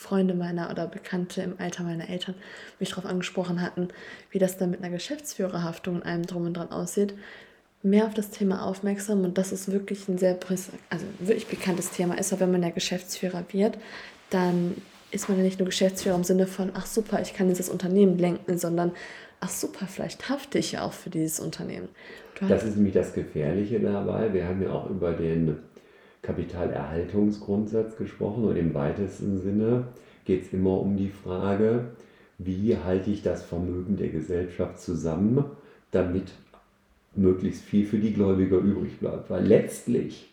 Freunde 0.01 0.33
meiner 0.33 0.71
oder 0.71 0.87
Bekannte 0.87 1.43
im 1.43 1.57
Alter 1.59 1.83
meiner 1.83 2.09
Eltern 2.09 2.35
mich 2.79 2.89
darauf 2.89 3.05
angesprochen 3.05 3.61
hatten, 3.61 3.89
wie 4.31 4.39
das 4.39 4.57
dann 4.57 4.71
mit 4.71 4.83
einer 4.83 4.89
Geschäftsführerhaftung 4.89 5.97
und 5.97 6.03
allem 6.05 6.25
drum 6.25 6.47
und 6.47 6.57
dran 6.57 6.73
aussieht, 6.73 7.13
mehr 7.83 8.07
auf 8.07 8.15
das 8.15 8.31
Thema 8.31 8.65
aufmerksam 8.65 9.25
und 9.25 9.37
das 9.37 9.53
ist 9.53 9.71
wirklich 9.71 10.09
ein 10.09 10.17
sehr 10.17 10.39
also 10.89 11.05
wirklich 11.19 11.49
bekanntes 11.49 11.91
Thema 11.91 12.19
ist, 12.19 12.33
aber 12.33 12.41
wenn 12.41 12.53
man 12.53 12.63
ja 12.63 12.71
Geschäftsführer 12.71 13.45
wird, 13.53 13.77
dann 14.31 14.75
ist 15.11 15.29
man 15.29 15.37
ja 15.37 15.45
nicht 15.45 15.59
nur 15.59 15.67
Geschäftsführer 15.67 16.17
im 16.17 16.25
Sinne 16.25 16.47
von, 16.47 16.71
ach 16.73 16.87
super, 16.87 17.21
ich 17.21 17.35
kann 17.35 17.51
das 17.51 17.69
Unternehmen 17.69 18.17
lenken, 18.17 18.57
sondern 18.57 18.93
ach 19.41 19.51
super, 19.51 19.87
vielleicht 19.87 20.31
hafte 20.31 20.59
ich 20.59 20.73
ja 20.73 20.83
auch 20.83 20.95
für 20.95 21.11
dieses 21.11 21.41
Unternehmen. 21.41 21.91
das 22.49 22.65
ist 22.65 22.77
nämlich 22.77 22.95
das 22.95 23.13
Gefährliche 23.13 23.81
dabei. 23.81 24.33
Wir 24.33 24.47
haben 24.47 24.63
ja 24.63 24.71
auch 24.71 24.89
über 24.89 25.13
den 25.13 25.59
Kapitalerhaltungsgrundsatz 26.23 27.97
gesprochen 27.97 28.45
und 28.45 28.57
im 28.57 28.75
weitesten 28.75 29.41
Sinne 29.41 29.85
geht 30.25 30.43
es 30.43 30.53
immer 30.53 30.81
um 30.81 30.97
die 30.97 31.11
Frage, 31.11 31.87
wie 32.39 32.77
halte 32.77 33.11
ich 33.11 33.23
das 33.23 33.43
Vermögen 33.43 33.97
der 33.97 34.09
Gesellschaft 34.09 34.81
zusammen, 34.81 35.45
damit 35.91 36.33
möglichst 37.15 37.63
viel 37.63 37.87
für 37.87 37.99
die 37.99 38.13
Gläubiger 38.13 38.59
übrig 38.59 38.99
bleibt. 38.99 39.31
Weil 39.31 39.45
letztlich 39.45 40.31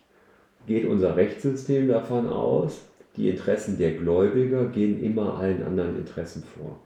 geht 0.67 0.85
unser 0.85 1.15
Rechtssystem 1.15 1.87
davon 1.87 2.27
aus, 2.27 2.81
die 3.15 3.29
Interessen 3.29 3.77
der 3.77 3.93
Gläubiger 3.93 4.65
gehen 4.65 5.03
immer 5.03 5.39
allen 5.39 5.63
anderen 5.63 5.97
Interessen 5.97 6.43
vor. 6.43 6.79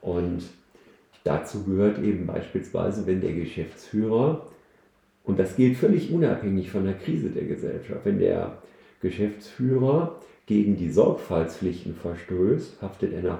Und 0.00 0.42
dazu 1.22 1.62
gehört 1.64 2.02
eben 2.02 2.26
beispielsweise, 2.26 3.06
wenn 3.06 3.20
der 3.20 3.34
Geschäftsführer 3.34 4.46
und 5.24 5.38
das 5.38 5.56
gilt 5.56 5.76
völlig 5.76 6.12
unabhängig 6.12 6.70
von 6.70 6.84
der 6.84 6.94
Krise 6.94 7.30
der 7.30 7.44
Gesellschaft. 7.44 8.00
Wenn 8.04 8.18
der 8.18 8.58
Geschäftsführer 9.00 10.16
gegen 10.46 10.76
die 10.76 10.90
Sorgfaltspflichten 10.90 11.94
verstößt, 11.94 12.82
haftet 12.82 13.12
er 13.12 13.22
nach 13.22 13.38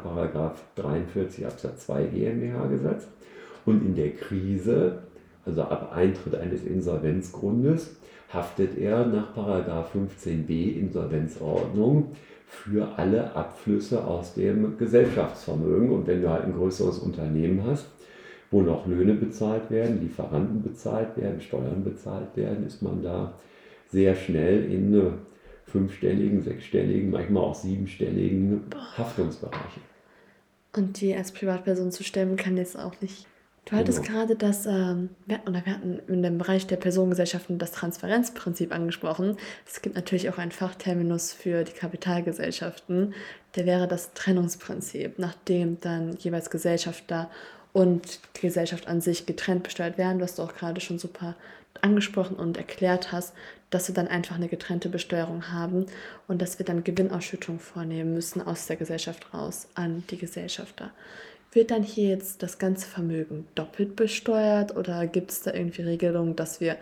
43 0.77 1.47
Absatz 1.47 1.87
2 1.87 2.05
GmbH-Gesetz. 2.05 3.09
Und 3.67 3.85
in 3.85 3.95
der 3.95 4.11
Krise, 4.11 5.03
also 5.45 5.63
ab 5.63 5.93
Eintritt 5.95 6.35
eines 6.35 6.65
Insolvenzgrundes, 6.65 7.97
haftet 8.33 8.79
er 8.79 9.07
nach 9.07 9.35
15b 9.35 10.77
Insolvenzordnung 10.79 12.13
für 12.47 12.97
alle 12.97 13.35
Abflüsse 13.35 14.05
aus 14.05 14.35
dem 14.35 14.79
Gesellschaftsvermögen. 14.79 15.91
Und 15.91 16.07
wenn 16.07 16.23
du 16.23 16.31
halt 16.31 16.45
ein 16.45 16.55
größeres 16.55 16.99
Unternehmen 16.99 17.65
hast, 17.67 17.87
wo 18.51 18.63
noch 18.63 18.87
Löhne 18.87 19.15
bezahlt 19.15 19.71
werden, 19.71 20.01
Lieferanten 20.01 20.63
bezahlt 20.63 21.17
werden, 21.17 21.41
Steuern 21.41 21.85
bezahlt 21.85 22.37
werden, 22.37 22.67
ist 22.67 22.83
man 22.83 23.03
da 23.03 23.35
sehr 23.89 24.15
schnell 24.15 24.71
in 24.71 25.13
fünfstelligen, 25.65 26.43
sechsstelligen, 26.43 27.11
manchmal 27.11 27.45
auch 27.45 27.55
siebenstelligen 27.55 28.63
Haftungsbereichen. 28.97 29.83
Und 30.77 31.01
die 31.01 31.15
als 31.15 31.33
Privatperson 31.33 31.91
zu 31.91 32.05
stemmen, 32.05 32.37
kann 32.37 32.57
jetzt 32.57 32.79
auch 32.79 33.01
nicht. 33.01 33.27
Du 33.67 33.77
hattest 33.77 34.03
genau. 34.03 34.19
gerade 34.19 34.37
das, 34.37 34.67
ähm, 34.67 35.11
wir, 35.27 35.41
oder 35.47 35.65
wir 35.65 35.75
hatten 35.75 36.01
in 36.09 36.23
dem 36.23 36.39
Bereich 36.39 36.67
der 36.67 36.77
Personengesellschaften 36.77 37.59
das 37.59 37.73
Transparenzprinzip 37.73 38.75
angesprochen. 38.75 39.37
Es 39.67 39.83
gibt 39.83 39.97
natürlich 39.97 40.29
auch 40.29 40.39
einen 40.39 40.51
Fachterminus 40.51 41.33
für 41.33 41.63
die 41.63 41.73
Kapitalgesellschaften. 41.73 43.15
Der 43.55 43.67
wäre 43.67 43.87
das 43.87 44.13
Trennungsprinzip, 44.15 45.19
nachdem 45.19 45.79
dann 45.81 46.17
jeweils 46.17 46.51
Gesellschafter 46.51 47.31
und 47.73 48.21
die 48.37 48.41
Gesellschaft 48.43 48.89
an 48.89 49.01
sich 49.01 49.27
getrennt 49.27 49.63
besteuert 49.63 49.99
werden, 49.99 50.21
was 50.21 50.37
du 50.37 50.43
auch 50.43 50.55
gerade 50.55 50.81
schon 50.81 50.99
super 50.99 51.37
angesprochen 51.83 52.37
und 52.37 52.57
erklärt 52.57 53.13
hast, 53.13 53.33
dass 53.71 53.89
wir 53.89 53.95
dann 53.95 54.09
einfach 54.09 54.35
eine 54.35 54.49
getrennte 54.49 54.89
Besteuerung 54.89 55.53
haben 55.53 55.87
und 56.27 56.43
dass 56.43 56.59
wir 56.59 56.67
dann 56.67 56.85
Gewinnausschüttung 56.85 57.61
vornehmen 57.61 58.15
müssen 58.15 58.43
aus 58.43 58.67
der 58.67 58.77
Gesellschaft 58.77 59.33
raus 59.33 59.69
an 59.75 60.03
die 60.11 60.19
Gesellschafter. 60.19 60.91
Wird 61.53 61.71
dann 61.71 61.83
hier 61.83 62.09
jetzt 62.09 62.43
das 62.43 62.59
ganze 62.59 62.87
Vermögen 62.87 63.47
doppelt 63.55 63.97
besteuert 63.97 64.77
oder 64.77 65.07
gibt 65.07 65.31
es 65.31 65.43
da 65.43 65.53
irgendwie 65.53 65.83
Regelungen, 65.83 66.37
dass 66.37 66.61
wir 66.61 66.77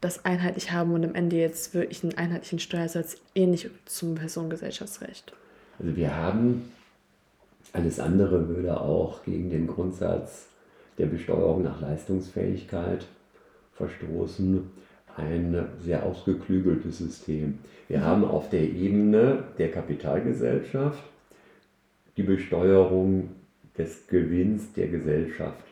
das 0.00 0.24
einheitlich 0.24 0.72
haben 0.72 0.92
und 0.92 1.04
am 1.04 1.14
Ende 1.14 1.36
jetzt 1.36 1.74
wirklich 1.74 2.02
einen 2.02 2.16
einheitlichen 2.16 2.58
Steuersatz 2.58 3.16
ähnlich 3.34 3.68
zum 3.86 4.14
Personengesellschaftsrecht? 4.14 5.32
Also 5.78 5.96
wir 5.96 6.14
haben 6.14 6.72
alles 7.72 8.00
andere 8.00 8.48
würde 8.48 8.80
auch 8.80 9.22
gegen 9.24 9.50
den 9.50 9.66
Grundsatz 9.66 10.48
der 10.98 11.06
Besteuerung 11.06 11.62
nach 11.62 11.80
Leistungsfähigkeit 11.80 13.06
verstoßen. 13.74 14.70
Ein 15.16 15.66
sehr 15.80 16.04
ausgeklügeltes 16.04 16.98
System. 16.98 17.58
Wir 17.88 18.02
haben 18.02 18.24
auf 18.24 18.50
der 18.50 18.62
Ebene 18.62 19.44
der 19.56 19.70
Kapitalgesellschaft 19.70 21.02
die 22.16 22.22
Besteuerung 22.22 23.30
des 23.78 24.06
Gewinns 24.08 24.72
der 24.72 24.88
Gesellschaft. 24.88 25.64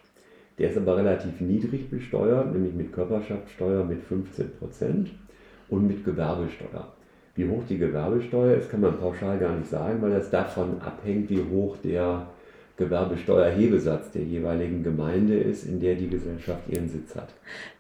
Der 0.59 0.71
ist 0.71 0.77
aber 0.77 0.97
relativ 0.97 1.41
niedrig 1.41 1.91
besteuert, 1.91 2.53
nämlich 2.53 2.75
mit 2.75 2.93
Körperschaftssteuer 2.93 3.85
mit 3.85 4.01
15% 4.09 5.09
und 5.69 5.87
mit 5.87 6.05
Gewerbesteuer. 6.05 6.93
Wie 7.37 7.49
hoch 7.49 7.63
die 7.69 7.79
Gewerbesteuer 7.79 8.57
ist, 8.57 8.71
kann 8.71 8.81
man 8.81 8.97
pauschal 8.99 9.39
gar 9.39 9.57
nicht 9.57 9.69
sagen, 9.69 10.01
weil 10.01 10.13
das 10.13 10.31
davon 10.31 10.81
abhängt, 10.81 11.29
wie 11.31 11.43
hoch 11.51 11.77
der 11.83 12.27
Gewerbesteuerhebesatz 12.77 14.11
der 14.11 14.23
jeweiligen 14.23 14.83
Gemeinde 14.83 15.39
ist, 15.39 15.65
in 15.65 15.81
der 15.81 15.95
die 15.95 16.09
Gesellschaft 16.09 16.63
ihren 16.69 16.89
Sitz 16.89 17.15
hat. 17.15 17.29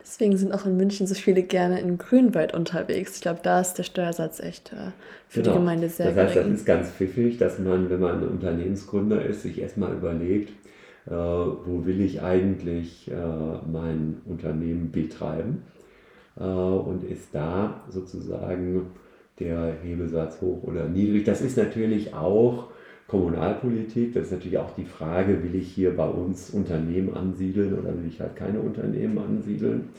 Deswegen 0.00 0.36
sind 0.36 0.52
auch 0.52 0.66
in 0.66 0.76
München 0.76 1.06
so 1.06 1.14
viele 1.14 1.42
gerne 1.42 1.80
in 1.80 1.98
Grünwald 1.98 2.54
unterwegs. 2.54 3.16
Ich 3.16 3.22
glaube, 3.22 3.40
da 3.42 3.60
ist 3.60 3.74
der 3.74 3.82
Steuersatz 3.82 4.38
echt 4.38 4.72
äh, 4.72 4.92
für 5.28 5.42
genau. 5.42 5.52
die 5.52 5.58
Gemeinde 5.58 5.88
sehr 5.88 6.06
Das 6.06 6.16
heißt, 6.16 6.34
gering. 6.34 6.50
das 6.50 6.60
ist 6.60 6.66
ganz 6.66 6.90
pfiffig, 6.90 7.38
dass 7.38 7.58
man, 7.58 7.90
wenn 7.90 8.00
man 8.00 8.22
Unternehmensgründer 8.28 9.24
ist, 9.24 9.42
sich 9.42 9.60
erstmal 9.60 9.92
überlegt, 9.94 10.50
äh, 11.06 11.10
wo 11.10 11.84
will 11.84 12.00
ich 12.00 12.22
eigentlich 12.22 13.10
äh, 13.10 13.14
mein 13.14 14.20
Unternehmen 14.26 14.92
betreiben 14.92 15.64
äh, 16.38 16.44
und 16.44 17.02
ist 17.02 17.28
da 17.32 17.82
sozusagen 17.90 18.92
der 19.40 19.74
Hebesatz 19.82 20.40
hoch 20.40 20.62
oder 20.62 20.88
niedrig. 20.88 21.24
Das 21.24 21.40
ist 21.40 21.56
natürlich 21.56 22.14
auch 22.14 22.68
Kommunalpolitik. 23.08 24.14
Das 24.14 24.26
ist 24.26 24.32
natürlich 24.32 24.58
auch 24.58 24.74
die 24.76 24.84
Frage, 24.84 25.42
will 25.42 25.54
ich 25.54 25.68
hier 25.68 25.96
bei 25.96 26.06
uns 26.06 26.50
Unternehmen 26.50 27.14
ansiedeln 27.14 27.78
oder 27.78 27.96
will 27.96 28.06
ich 28.08 28.20
halt 28.20 28.36
keine 28.36 28.60
Unternehmen 28.60 29.18
ansiedeln? 29.18 29.90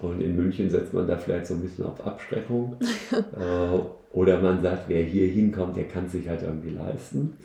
Und 0.00 0.20
in 0.20 0.36
München 0.36 0.68
setzt 0.68 0.92
man 0.92 1.06
da 1.06 1.16
vielleicht 1.16 1.46
so 1.46 1.54
ein 1.54 1.60
bisschen 1.60 1.86
auf 1.86 2.04
Abschreckung. 2.04 2.76
äh, 3.12 3.78
oder 4.12 4.40
man 4.40 4.60
sagt, 4.60 4.88
wer 4.88 5.02
hier 5.02 5.28
hinkommt, 5.28 5.76
der 5.76 5.84
kann 5.84 6.08
sich 6.08 6.28
halt 6.28 6.42
irgendwie 6.42 6.70
leisten. 6.70 7.36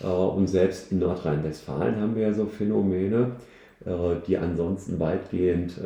Äh, 0.00 0.06
und 0.06 0.46
selbst 0.46 0.92
in 0.92 0.98
Nordrhein-Westfalen 0.98 2.00
haben 2.00 2.14
wir 2.14 2.22
ja 2.24 2.34
so 2.34 2.46
Phänomene, 2.46 3.32
äh, 3.84 4.16
die 4.26 4.36
ansonsten 4.36 5.00
weitgehend 5.00 5.80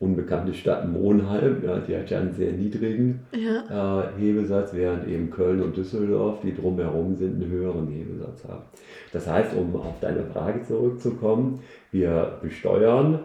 unbekannte 0.00 0.54
Stadt 0.54 0.88
Monheim, 0.88 1.62
ja, 1.64 1.78
die 1.78 1.96
hat 1.96 2.10
ja 2.10 2.20
einen 2.20 2.32
sehr 2.32 2.52
niedrigen 2.52 3.20
ja. 3.32 4.04
äh, 4.04 4.20
Hebesatz, 4.20 4.72
während 4.72 5.08
eben 5.08 5.30
Köln 5.30 5.60
und 5.60 5.76
Düsseldorf, 5.76 6.40
die 6.42 6.54
drumherum 6.54 7.16
sind, 7.16 7.42
einen 7.42 7.50
höheren 7.50 7.88
Hebesatz 7.88 8.44
haben. 8.46 8.62
Das 9.12 9.26
heißt, 9.26 9.56
um 9.56 9.74
auf 9.76 9.98
deine 10.00 10.24
Frage 10.24 10.62
zurückzukommen, 10.62 11.60
wir 11.90 12.38
besteuern 12.42 13.20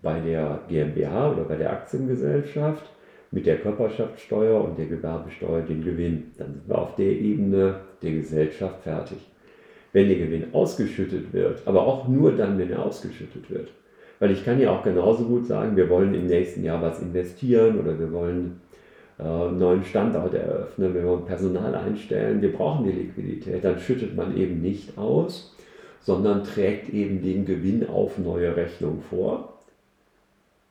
bei 0.00 0.20
der 0.20 0.60
GmbH 0.68 1.32
oder 1.32 1.44
bei 1.44 1.56
der 1.56 1.72
Aktiengesellschaft 1.72 2.84
mit 3.32 3.46
der 3.46 3.56
Körperschaftssteuer 3.56 4.62
und 4.62 4.78
der 4.78 4.86
Gewerbesteuer 4.86 5.62
den 5.62 5.82
Gewinn. 5.82 6.30
Dann 6.38 6.52
sind 6.52 6.68
wir 6.68 6.78
auf 6.78 6.94
der 6.94 7.10
Ebene 7.10 7.80
der 8.00 8.12
Gesellschaft 8.12 8.84
fertig. 8.84 9.18
Wenn 9.92 10.08
der 10.08 10.18
Gewinn 10.18 10.54
ausgeschüttet 10.54 11.32
wird, 11.32 11.66
aber 11.66 11.84
auch 11.84 12.06
nur 12.06 12.32
dann, 12.32 12.58
wenn 12.58 12.70
er 12.70 12.84
ausgeschüttet 12.84 13.50
wird, 13.50 13.70
weil 14.18 14.30
ich 14.30 14.44
kann 14.44 14.60
ja 14.60 14.70
auch 14.70 14.82
genauso 14.82 15.24
gut 15.24 15.46
sagen, 15.46 15.76
wir 15.76 15.88
wollen 15.90 16.14
im 16.14 16.26
nächsten 16.26 16.64
Jahr 16.64 16.80
was 16.80 17.00
investieren 17.00 17.78
oder 17.78 17.98
wir 17.98 18.12
wollen 18.12 18.60
äh, 19.18 19.22
einen 19.22 19.58
neuen 19.58 19.84
Standort 19.84 20.34
eröffnen, 20.34 20.94
wir 20.94 21.04
wollen 21.04 21.24
Personal 21.24 21.74
einstellen, 21.74 22.42
wir 22.42 22.52
brauchen 22.52 22.84
die 22.84 22.92
Liquidität, 22.92 23.64
dann 23.64 23.78
schüttet 23.78 24.16
man 24.16 24.36
eben 24.36 24.60
nicht 24.60 24.96
aus, 24.98 25.54
sondern 26.00 26.44
trägt 26.44 26.92
eben 26.92 27.22
den 27.22 27.44
Gewinn 27.44 27.88
auf 27.88 28.18
neue 28.18 28.54
Rechnung 28.56 29.02
vor. 29.08 29.54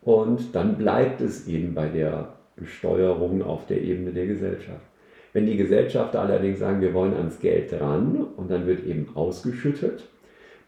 Und 0.01 0.53
dann 0.53 0.77
bleibt 0.77 1.21
es 1.21 1.47
eben 1.47 1.73
bei 1.73 1.87
der 1.87 2.33
Besteuerung 2.55 3.41
auf 3.41 3.65
der 3.65 3.81
Ebene 3.81 4.11
der 4.11 4.27
Gesellschaft. 4.27 4.85
Wenn 5.31 5.47
die 5.47 5.57
Gesellschafter 5.57 6.21
allerdings 6.21 6.59
sagen, 6.59 6.81
wir 6.81 6.93
wollen 6.93 7.15
ans 7.15 7.39
Geld 7.39 7.73
ran 7.79 8.27
und 8.37 8.51
dann 8.51 8.67
wird 8.67 8.85
eben 8.85 9.09
ausgeschüttet, 9.15 10.03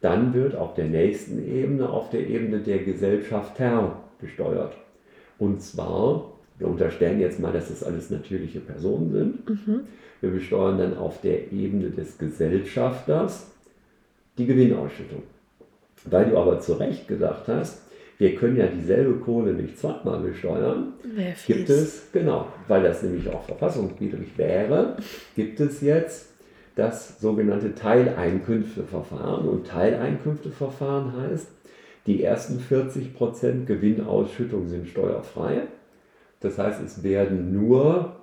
dann 0.02 0.34
wird 0.34 0.56
auf 0.56 0.74
der 0.74 0.86
nächsten 0.86 1.46
Ebene, 1.48 1.90
auf 1.90 2.10
der 2.10 2.28
Ebene 2.28 2.60
der 2.60 2.80
Gesellschafter 2.80 4.02
besteuert. 4.20 4.74
Und 5.38 5.62
zwar, 5.62 6.32
wir 6.58 6.68
unterstellen 6.68 7.20
jetzt 7.20 7.40
mal, 7.40 7.52
dass 7.52 7.70
das 7.70 7.84
alles 7.84 8.10
natürliche 8.10 8.60
Personen 8.60 9.12
sind. 9.12 9.50
Mhm. 9.50 9.82
Wir 10.22 10.30
besteuern 10.32 10.78
dann 10.78 10.98
auf 10.98 11.22
der 11.22 11.52
Ebene 11.52 11.90
des 11.90 12.18
Gesellschafters 12.18 13.52
die 14.38 14.46
Gewinnausschüttung. 14.46 15.24
Weil 16.06 16.30
du 16.30 16.38
aber 16.38 16.60
zu 16.60 16.74
Recht 16.74 17.08
gesagt 17.08 17.48
hast, 17.48 17.82
wir 18.18 18.36
können 18.36 18.56
ja 18.58 18.68
dieselbe 18.68 19.16
Kohle 19.16 19.54
nicht 19.54 19.78
zweimal 19.78 20.20
besteuern. 20.20 20.94
Gibt 21.48 21.70
es, 21.70 22.08
genau, 22.14 22.48
weil 22.68 22.84
das 22.84 23.04
nämlich 23.04 23.28
auch 23.30 23.44
verfassungswidrig 23.44 24.38
wäre, 24.38 24.96
gibt 25.36 25.60
es 25.60 25.82
jetzt 25.82 26.35
das 26.76 27.20
sogenannte 27.20 27.74
Teileinkünfteverfahren. 27.74 29.48
Und 29.48 29.68
Teileinkünfteverfahren 29.68 31.14
heißt, 31.22 31.48
die 32.06 32.24
ersten 32.24 32.60
40% 32.60 33.66
Gewinnausschüttung 33.66 34.68
sind 34.68 34.88
steuerfrei. 34.88 35.64
Das 36.42 36.60
heißt, 36.60 36.82
es 36.84 37.02
werden 37.02 37.54
nur 37.54 38.18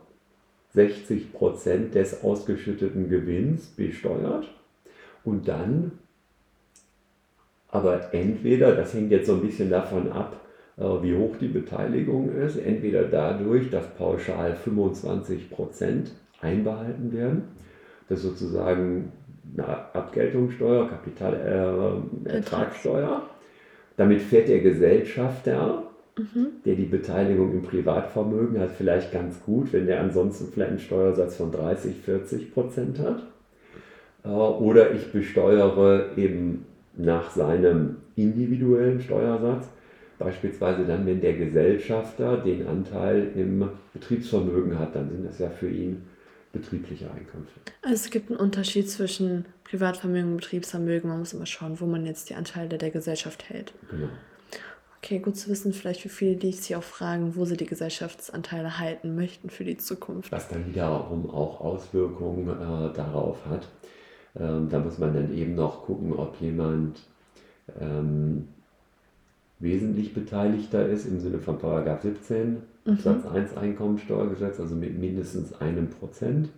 60% 0.74 1.90
des 1.90 2.22
ausgeschütteten 2.22 3.08
Gewinns 3.08 3.66
besteuert. 3.68 4.48
Und 5.24 5.48
dann 5.48 5.92
aber 7.68 8.12
entweder, 8.12 8.76
das 8.76 8.92
hängt 8.92 9.10
jetzt 9.10 9.26
so 9.26 9.34
ein 9.34 9.40
bisschen 9.40 9.70
davon 9.70 10.12
ab, 10.12 10.38
äh, 10.76 10.82
wie 10.82 11.16
hoch 11.16 11.36
die 11.40 11.48
Beteiligung 11.48 12.30
ist, 12.30 12.58
entweder 12.58 13.04
dadurch, 13.04 13.70
dass 13.70 13.88
pauschal 13.94 14.58
25% 14.62 16.10
einbehalten 16.42 17.12
werden 17.12 17.44
dass 18.12 18.22
sozusagen 18.22 19.11
eine 19.57 19.66
Abgeltungssteuer, 19.94 20.88
Kapitalertragssteuer. 20.88 23.16
Äh, 23.16 23.20
Damit 23.96 24.20
fährt 24.20 24.48
der 24.48 24.61
Gesellschafter, 24.61 25.85
mhm. 26.18 26.48
der 26.64 26.75
die 26.75 26.85
Beteiligung 26.85 27.53
im 27.53 27.62
Privatvermögen 27.62 28.61
hat, 28.61 28.72
vielleicht 28.77 29.12
ganz 29.12 29.42
gut, 29.42 29.72
wenn 29.72 29.87
der 29.87 30.01
ansonsten 30.01 30.53
vielleicht 30.53 30.72
einen 30.72 30.81
Steuersatz 30.81 31.37
von 31.37 31.51
30, 31.51 31.96
40 31.96 32.53
Prozent 32.53 32.98
hat. 32.98 33.22
Äh, 34.25 34.29
oder 34.29 34.92
ich 34.92 35.11
besteuere 35.11 36.11
eben 36.16 36.66
nach 36.94 37.31
seinem 37.31 37.96
individuellen 38.16 39.01
Steuersatz, 39.01 39.70
beispielsweise 40.18 40.85
dann, 40.85 41.07
wenn 41.07 41.22
der 41.22 41.33
Gesellschafter 41.33 42.37
den 42.37 42.66
Anteil 42.66 43.31
im 43.35 43.66
Betriebsvermögen 43.94 44.79
hat, 44.79 44.94
dann 44.94 45.09
sind 45.09 45.27
das 45.27 45.38
ja 45.38 45.48
für 45.48 45.70
ihn 45.70 46.03
betriebliche 46.52 47.10
Einkünfte. 47.10 47.60
Also 47.82 47.94
es 47.94 48.10
gibt 48.10 48.30
einen 48.30 48.38
Unterschied 48.38 48.88
zwischen 48.90 49.46
Privatvermögen 49.64 50.32
und 50.32 50.36
Betriebsvermögen. 50.38 51.08
Man 51.08 51.20
muss 51.20 51.32
immer 51.32 51.46
schauen, 51.46 51.80
wo 51.80 51.86
man 51.86 52.06
jetzt 52.06 52.30
die 52.30 52.34
Anteile 52.34 52.78
der 52.78 52.90
Gesellschaft 52.90 53.48
hält. 53.48 53.72
Genau. 53.90 54.08
Okay, 54.98 55.18
gut 55.18 55.36
zu 55.36 55.50
wissen, 55.50 55.72
vielleicht 55.72 56.00
für 56.00 56.08
viele, 56.08 56.36
die 56.36 56.52
sich 56.52 56.76
auch 56.76 56.82
fragen, 56.82 57.34
wo 57.34 57.44
sie 57.44 57.56
die 57.56 57.66
Gesellschaftsanteile 57.66 58.78
halten 58.78 59.16
möchten 59.16 59.50
für 59.50 59.64
die 59.64 59.76
Zukunft. 59.76 60.30
Was 60.30 60.48
dann 60.48 60.64
wiederum 60.66 61.28
auch 61.28 61.60
Auswirkungen 61.60 62.48
äh, 62.48 62.94
darauf 62.94 63.44
hat. 63.46 63.68
Ähm, 64.38 64.68
da 64.68 64.78
muss 64.78 64.98
man 64.98 65.12
dann 65.12 65.36
eben 65.36 65.56
noch 65.56 65.86
gucken, 65.86 66.12
ob 66.12 66.40
jemand 66.40 67.00
ähm, 67.80 68.46
wesentlich 69.62 70.12
beteiligter 70.12 70.87
ist 70.88 71.07
im 71.07 71.20
Sinne 71.20 71.38
von 71.38 71.59
Paragraph 71.59 72.03
17 72.03 72.57
mhm. 72.85 72.92
Absatz 72.92 73.27
1 73.27 73.57
Einkommensteuergesetz, 73.57 74.61
also 74.61 74.75
mit 74.75 74.98
mindestens 74.98 75.59
einem 75.61 75.88
Prozent, 75.88 76.51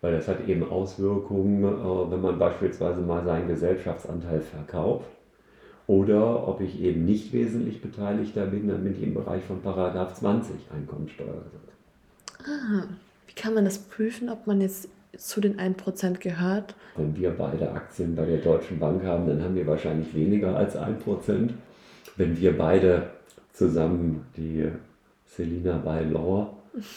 weil 0.00 0.12
das 0.12 0.26
hat 0.28 0.48
eben 0.48 0.68
Auswirkungen, 0.68 1.62
äh, 1.62 2.10
wenn 2.10 2.20
man 2.20 2.38
beispielsweise 2.38 3.00
mal 3.00 3.24
seinen 3.24 3.48
Gesellschaftsanteil 3.48 4.40
verkauft 4.40 5.10
oder 5.86 6.48
ob 6.48 6.60
ich 6.60 6.80
eben 6.80 7.04
nicht 7.04 7.32
wesentlich 7.32 7.82
beteiligter 7.82 8.46
bin, 8.46 8.68
dann 8.68 8.82
bin 8.82 8.94
ich 8.94 9.02
im 9.02 9.14
Bereich 9.14 9.42
von 9.44 9.60
Paragraph 9.60 10.14
20 10.14 10.56
Einkommensteuergesetz. 10.74 11.52
Ah, 12.44 12.84
wie 13.26 13.34
kann 13.34 13.54
man 13.54 13.64
das 13.64 13.78
prüfen, 13.78 14.30
ob 14.30 14.46
man 14.46 14.60
jetzt 14.60 14.88
zu 15.16 15.40
den 15.40 15.58
1% 15.58 16.18
gehört? 16.18 16.74
Wenn 16.96 17.16
wir 17.16 17.30
beide 17.30 17.72
Aktien 17.72 18.14
bei 18.14 18.24
der 18.24 18.38
Deutschen 18.38 18.78
Bank 18.78 19.04
haben, 19.04 19.26
dann 19.26 19.42
haben 19.42 19.54
wir 19.54 19.66
wahrscheinlich 19.66 20.14
weniger 20.14 20.56
als 20.56 20.76
1%. 20.76 21.50
Wenn 22.18 22.36
wir 22.36 22.58
beide 22.58 23.10
zusammen 23.52 24.26
die 24.36 24.66
Selina 25.24 25.78
Bailor 25.78 26.52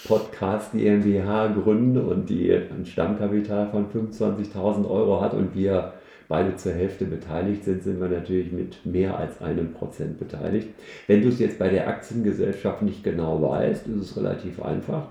Podcast 0.07 0.71
GmbH 0.71 1.49
gründen 1.49 2.01
und 2.01 2.27
die 2.27 2.51
ein 2.51 2.87
Stammkapital 2.87 3.67
von 3.67 3.85
25.000 3.91 4.89
Euro 4.89 5.21
hat 5.21 5.35
und 5.35 5.55
wir 5.55 5.93
beide 6.27 6.55
zur 6.55 6.73
Hälfte 6.73 7.05
beteiligt 7.05 7.65
sind, 7.65 7.83
sind 7.83 8.01
wir 8.01 8.07
natürlich 8.07 8.51
mit 8.51 8.83
mehr 8.83 9.15
als 9.15 9.39
einem 9.43 9.73
Prozent 9.73 10.17
beteiligt. 10.17 10.69
Wenn 11.05 11.21
du 11.21 11.27
es 11.27 11.37
jetzt 11.37 11.59
bei 11.59 11.69
der 11.69 11.87
Aktiengesellschaft 11.87 12.81
nicht 12.81 13.03
genau 13.03 13.43
weißt, 13.43 13.87
ist 13.87 14.01
es 14.01 14.17
relativ 14.17 14.59
einfach. 14.59 15.03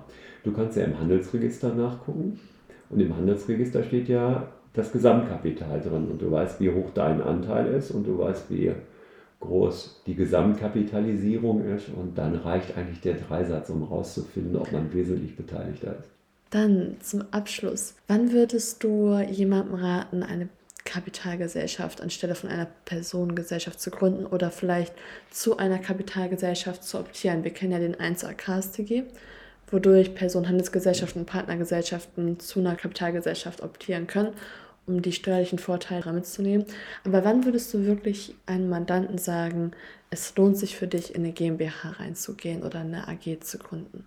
Du 0.43 0.51
kannst 0.51 0.77
ja 0.77 0.83
im 0.83 0.99
Handelsregister 0.99 1.73
nachgucken 1.73 2.41
und 2.89 2.99
im 2.99 3.17
Handelsregister 3.17 3.85
steht 3.85 4.09
ja 4.09 4.49
das 4.75 4.91
Gesamtkapital 4.91 5.81
drin 5.81 6.09
und 6.11 6.21
du 6.21 6.33
weißt, 6.33 6.61
wie 6.61 6.71
hoch 6.71 6.91
dein 6.95 7.23
Anteil 7.23 7.69
ist 7.75 7.93
und 7.93 8.09
du 8.09 8.19
weißt, 8.19 8.51
wie 8.51 8.73
groß 9.41 10.03
die 10.07 10.15
Gesamtkapitalisierung 10.15 11.65
ist 11.65 11.89
und 11.89 12.17
dann 12.17 12.37
reicht 12.37 12.77
eigentlich 12.77 13.01
der 13.01 13.15
Dreisatz, 13.15 13.71
um 13.71 13.89
herauszufinden, 13.89 14.57
ob 14.57 14.71
man 14.71 14.93
wesentlich 14.93 15.37
beteiligter 15.37 15.99
ist. 15.99 16.11
Dann 16.51 16.97
zum 17.01 17.25
Abschluss. 17.31 17.95
Wann 18.07 18.33
würdest 18.33 18.85
du 18.85 19.19
jemandem 19.19 19.77
raten, 19.77 20.23
eine 20.23 20.49
Kapitalgesellschaft 20.85 22.01
anstelle 22.01 22.35
von 22.35 22.51
einer 22.51 22.67
Personengesellschaft 22.85 23.81
zu 23.81 23.91
gründen 23.91 24.27
oder 24.27 24.51
vielleicht 24.51 24.95
zu 25.31 25.57
einer 25.57 25.79
Kapitalgesellschaft 25.79 26.83
zu 26.83 26.99
optieren? 26.99 27.45
Wir 27.45 27.53
kennen 27.53 27.73
ja 27.73 27.79
den 27.79 27.95
1A 27.95 28.35
KSTG, 28.35 29.05
wodurch 29.71 30.15
Personenhandelsgesellschaften 30.15 31.23
und 31.23 31.27
Partnergesellschaften 31.27 32.41
zu 32.41 32.61
einer 32.61 32.75
Kapitalgesellschaft 32.75 33.63
optieren 33.63 34.07
können 34.07 34.33
um 34.91 35.03
die 35.03 35.13
steuerlichen 35.13 35.59
Vorteile 35.59 36.13
mitzunehmen. 36.13 36.67
Aber 37.05 37.25
wann 37.25 37.45
würdest 37.45 37.73
du 37.73 37.85
wirklich 37.87 38.35
einem 38.47 38.69
Mandanten 38.69 39.19
sagen, 39.19 39.73
es 40.11 40.35
lohnt 40.37 40.57
sich 40.57 40.77
für 40.77 40.87
dich, 40.87 41.15
in 41.15 41.23
eine 41.23 41.33
GmbH 41.33 41.91
reinzugehen 41.91 42.63
oder 42.63 42.81
eine 42.81 43.09
AG 43.09 43.41
zu 43.41 43.59
gründen? 43.59 44.05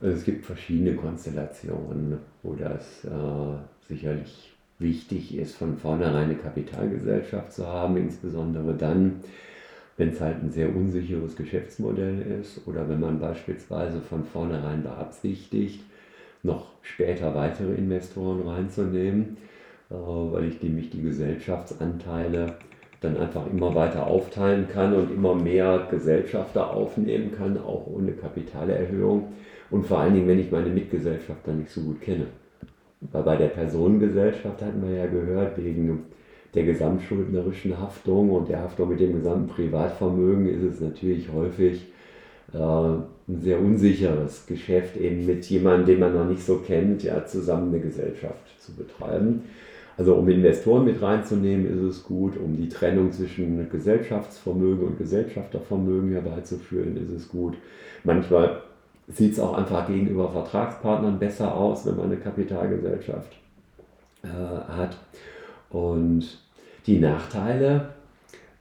Also 0.00 0.16
es 0.16 0.24
gibt 0.24 0.46
verschiedene 0.46 0.94
Konstellationen, 0.94 2.18
wo 2.42 2.54
das 2.54 3.04
äh, 3.04 3.88
sicherlich 3.88 4.52
wichtig 4.78 5.36
ist, 5.36 5.56
von 5.56 5.76
vornherein 5.76 6.24
eine 6.24 6.36
Kapitalgesellschaft 6.36 7.52
zu 7.52 7.66
haben, 7.66 7.98
insbesondere 7.98 8.74
dann, 8.74 9.20
wenn 9.98 10.08
es 10.08 10.20
halt 10.20 10.42
ein 10.42 10.50
sehr 10.50 10.74
unsicheres 10.74 11.36
Geschäftsmodell 11.36 12.40
ist 12.40 12.66
oder 12.66 12.88
wenn 12.88 13.00
man 13.00 13.20
beispielsweise 13.20 14.00
von 14.00 14.24
vornherein 14.24 14.82
beabsichtigt, 14.82 15.84
noch 16.42 16.66
später 16.82 17.34
weitere 17.34 17.74
Investoren 17.74 18.46
reinzunehmen, 18.46 19.36
äh, 19.90 19.94
weil 19.94 20.46
ich 20.46 20.62
nämlich 20.62 20.90
die 20.90 21.02
Gesellschaftsanteile 21.02 22.56
dann 23.00 23.16
einfach 23.16 23.46
immer 23.50 23.74
weiter 23.74 24.06
aufteilen 24.06 24.68
kann 24.68 24.94
und 24.94 25.10
immer 25.10 25.34
mehr 25.34 25.88
Gesellschafter 25.90 26.70
aufnehmen 26.70 27.32
kann, 27.36 27.58
auch 27.58 27.86
ohne 27.86 28.12
Kapitalerhöhung. 28.12 29.32
Und 29.70 29.86
vor 29.86 30.00
allen 30.00 30.14
Dingen, 30.14 30.28
wenn 30.28 30.40
ich 30.40 30.50
meine 30.50 30.68
Mitgesellschafter 30.68 31.52
nicht 31.52 31.70
so 31.70 31.80
gut 31.80 32.00
kenne. 32.02 32.26
Weil 33.00 33.22
bei 33.22 33.36
der 33.36 33.48
Personengesellschaft 33.48 34.60
hatten 34.60 34.82
wir 34.82 34.94
ja 34.94 35.06
gehört, 35.06 35.56
wegen 35.56 36.04
der 36.54 36.64
gesamtschuldnerischen 36.64 37.78
Haftung 37.78 38.30
und 38.30 38.48
der 38.48 38.60
Haftung 38.60 38.90
mit 38.90 39.00
dem 39.00 39.14
gesamten 39.14 39.48
Privatvermögen 39.48 40.46
ist 40.48 40.74
es 40.74 40.80
natürlich 40.80 41.32
häufig 41.32 41.86
äh, 42.52 42.58
ein 42.58 43.40
sehr 43.40 43.60
unsicheres 43.60 44.46
Geschäft, 44.46 44.96
eben 44.96 45.26
mit 45.26 45.44
jemandem, 45.46 45.86
den 45.86 46.00
man 46.00 46.14
noch 46.14 46.28
nicht 46.28 46.44
so 46.44 46.56
kennt, 46.56 47.02
ja, 47.02 47.24
zusammen 47.24 47.68
eine 47.68 47.80
Gesellschaft 47.80 48.60
zu 48.60 48.72
betreiben. 48.72 49.42
Also 49.96 50.14
um 50.14 50.28
Investoren 50.28 50.84
mit 50.86 51.02
reinzunehmen, 51.02 51.66
ist 51.66 51.82
es 51.82 52.04
gut, 52.04 52.36
um 52.38 52.56
die 52.56 52.68
Trennung 52.68 53.12
zwischen 53.12 53.68
Gesellschaftsvermögen 53.70 54.86
und 54.86 54.98
Gesellschaftervermögen 54.98 56.12
herbeizuführen, 56.12 56.96
ist 56.96 57.10
es 57.10 57.28
gut. 57.28 57.54
Manchmal 58.02 58.62
sieht 59.08 59.32
es 59.32 59.40
auch 59.40 59.54
einfach 59.54 59.86
gegenüber 59.86 60.30
Vertragspartnern 60.30 61.18
besser 61.18 61.54
aus, 61.54 61.84
wenn 61.84 61.96
man 61.96 62.06
eine 62.06 62.16
Kapitalgesellschaft 62.16 63.32
äh, 64.22 64.28
hat. 64.28 64.96
Und 65.68 66.38
die 66.86 66.98
Nachteile 66.98 67.90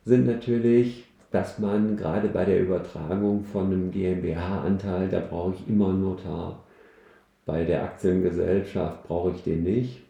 sind 0.05 0.27
natürlich, 0.27 1.05
dass 1.31 1.59
man 1.59 1.95
gerade 1.95 2.29
bei 2.29 2.45
der 2.45 2.61
Übertragung 2.61 3.43
von 3.43 3.67
einem 3.67 3.91
GmbH-Anteil, 3.91 5.09
da 5.09 5.19
brauche 5.19 5.53
ich 5.55 5.69
immer 5.69 5.89
einen 5.89 6.01
Notar. 6.01 6.63
Bei 7.45 7.63
der 7.63 7.83
Aktiengesellschaft 7.83 9.07
brauche 9.07 9.31
ich 9.31 9.43
den 9.43 9.63
nicht. 9.63 10.01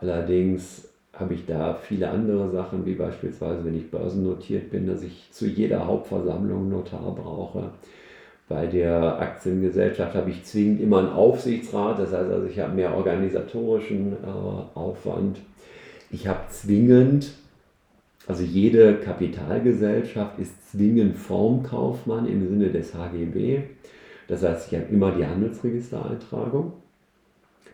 Allerdings 0.00 0.88
habe 1.12 1.34
ich 1.34 1.46
da 1.46 1.74
viele 1.74 2.10
andere 2.10 2.50
Sachen, 2.50 2.84
wie 2.86 2.94
beispielsweise, 2.94 3.64
wenn 3.64 3.76
ich 3.76 3.90
börsennotiert 3.90 4.70
bin, 4.70 4.86
dass 4.86 5.02
ich 5.02 5.28
zu 5.30 5.46
jeder 5.46 5.86
Hauptversammlung 5.86 6.62
einen 6.62 6.70
Notar 6.70 7.14
brauche. 7.14 7.70
Bei 8.48 8.66
der 8.66 9.20
Aktiengesellschaft 9.20 10.14
habe 10.14 10.30
ich 10.30 10.44
zwingend 10.44 10.80
immer 10.80 10.98
einen 10.98 11.12
Aufsichtsrat, 11.12 11.98
das 11.98 12.12
heißt 12.12 12.30
also, 12.30 12.46
ich 12.46 12.58
habe 12.58 12.74
mehr 12.74 12.94
organisatorischen 12.94 14.12
äh, 14.12 14.78
Aufwand. 14.78 15.38
Ich 16.10 16.28
habe 16.28 16.40
zwingend, 16.50 17.32
also 18.26 18.42
jede 18.42 18.94
Kapitalgesellschaft 18.96 20.38
ist 20.38 20.70
zwingend 20.70 21.16
Formkaufmann 21.16 22.26
im 22.26 22.48
Sinne 22.48 22.70
des 22.70 22.94
HGB. 22.94 23.62
Das 24.28 24.42
heißt, 24.42 24.72
ich 24.72 24.78
habe 24.78 24.92
immer 24.92 25.12
die 25.12 25.26
Handelsregistereintragung. 25.26 26.72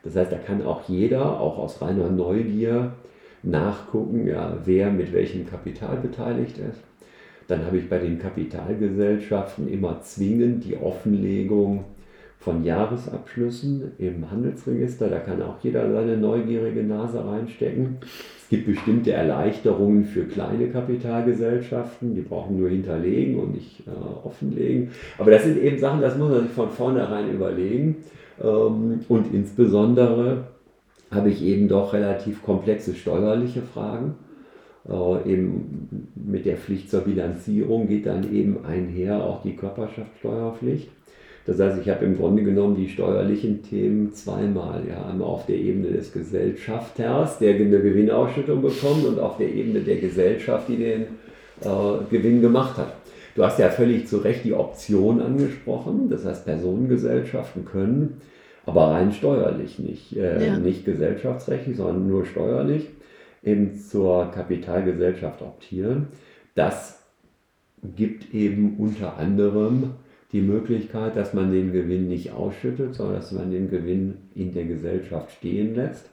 Das 0.02 0.16
heißt, 0.16 0.32
da 0.32 0.38
kann 0.38 0.64
auch 0.64 0.88
jeder, 0.88 1.40
auch 1.40 1.58
aus 1.58 1.80
reiner 1.80 2.10
Neugier, 2.10 2.94
nachgucken, 3.42 4.26
ja, 4.26 4.58
wer 4.64 4.90
mit 4.90 5.12
welchem 5.12 5.46
Kapital 5.46 5.96
beteiligt 5.98 6.58
ist. 6.58 6.80
Dann 7.46 7.64
habe 7.64 7.78
ich 7.78 7.88
bei 7.88 7.98
den 7.98 8.18
Kapitalgesellschaften 8.18 9.68
immer 9.68 10.02
zwingend 10.02 10.64
die 10.64 10.76
Offenlegung 10.76 11.84
von 12.40 12.64
Jahresabschlüssen 12.64 13.92
im 13.98 14.30
Handelsregister. 14.30 15.08
Da 15.08 15.18
kann 15.18 15.42
auch 15.42 15.56
jeder 15.62 15.92
seine 15.92 16.16
neugierige 16.16 16.82
Nase 16.82 17.22
reinstecken. 17.24 17.98
Es 18.00 18.48
gibt 18.48 18.66
bestimmte 18.66 19.12
Erleichterungen 19.12 20.04
für 20.04 20.24
kleine 20.24 20.68
Kapitalgesellschaften, 20.68 22.14
die 22.14 22.22
brauchen 22.22 22.58
nur 22.58 22.70
hinterlegen 22.70 23.38
und 23.38 23.52
nicht 23.52 23.86
äh, 23.86 24.26
offenlegen. 24.26 24.90
Aber 25.18 25.30
das 25.30 25.44
sind 25.44 25.58
eben 25.58 25.78
Sachen, 25.78 26.00
das 26.00 26.16
muss 26.16 26.30
man 26.30 26.42
sich 26.42 26.52
von 26.52 26.70
vornherein 26.70 27.30
überlegen. 27.30 27.96
Ähm, 28.42 29.00
und 29.08 29.34
insbesondere 29.34 30.44
habe 31.10 31.28
ich 31.28 31.44
eben 31.44 31.68
doch 31.68 31.92
relativ 31.92 32.42
komplexe 32.42 32.94
steuerliche 32.94 33.60
Fragen. 33.60 34.14
Äh, 34.88 35.30
eben 35.30 36.08
mit 36.14 36.46
der 36.46 36.56
Pflicht 36.56 36.90
zur 36.90 37.02
Bilanzierung 37.02 37.86
geht 37.86 38.06
dann 38.06 38.34
eben 38.34 38.64
einher 38.64 39.22
auch 39.22 39.42
die 39.42 39.54
Körperschaftssteuerpflicht. 39.54 40.88
Das 41.46 41.58
heißt, 41.58 41.78
ich 41.80 41.88
habe 41.88 42.04
im 42.04 42.16
Grunde 42.16 42.42
genommen 42.42 42.76
die 42.76 42.88
steuerlichen 42.88 43.62
Themen 43.62 44.12
zweimal. 44.12 44.82
Ja, 44.88 45.06
einmal 45.06 45.28
auf 45.28 45.46
der 45.46 45.56
Ebene 45.56 45.88
des 45.88 46.12
Gesellschafters, 46.12 47.38
der 47.38 47.54
eine 47.54 47.80
Gewinnausschüttung 47.80 48.62
bekommt, 48.62 49.06
und 49.06 49.18
auf 49.18 49.38
der 49.38 49.52
Ebene 49.52 49.80
der 49.80 49.96
Gesellschaft, 49.96 50.68
die 50.68 50.76
den 50.76 51.02
äh, 51.62 52.04
Gewinn 52.10 52.42
gemacht 52.42 52.76
hat. 52.76 52.92
Du 53.34 53.44
hast 53.44 53.58
ja 53.58 53.70
völlig 53.70 54.06
zu 54.06 54.18
Recht 54.18 54.44
die 54.44 54.52
Option 54.52 55.20
angesprochen. 55.20 56.10
Das 56.10 56.24
heißt, 56.24 56.44
Personengesellschaften 56.44 57.64
können, 57.64 58.20
aber 58.66 58.90
rein 58.90 59.12
steuerlich 59.12 59.78
nicht, 59.78 60.16
äh, 60.16 60.46
ja. 60.46 60.58
nicht 60.58 60.84
gesellschaftsrechtlich, 60.84 61.76
sondern 61.76 62.06
nur 62.06 62.26
steuerlich, 62.26 62.88
eben 63.42 63.76
zur 63.76 64.30
Kapitalgesellschaft 64.30 65.40
optieren. 65.42 66.08
Das 66.54 67.02
gibt 67.96 68.34
eben 68.34 68.76
unter 68.78 69.16
anderem 69.16 69.92
die 70.32 70.40
Möglichkeit, 70.40 71.16
dass 71.16 71.34
man 71.34 71.52
den 71.52 71.72
Gewinn 71.72 72.08
nicht 72.08 72.32
ausschüttet, 72.32 72.94
sondern 72.94 73.16
dass 73.16 73.32
man 73.32 73.50
den 73.50 73.68
Gewinn 73.68 74.16
in 74.34 74.52
der 74.52 74.64
Gesellschaft 74.64 75.32
stehen 75.32 75.74
lässt. 75.74 76.06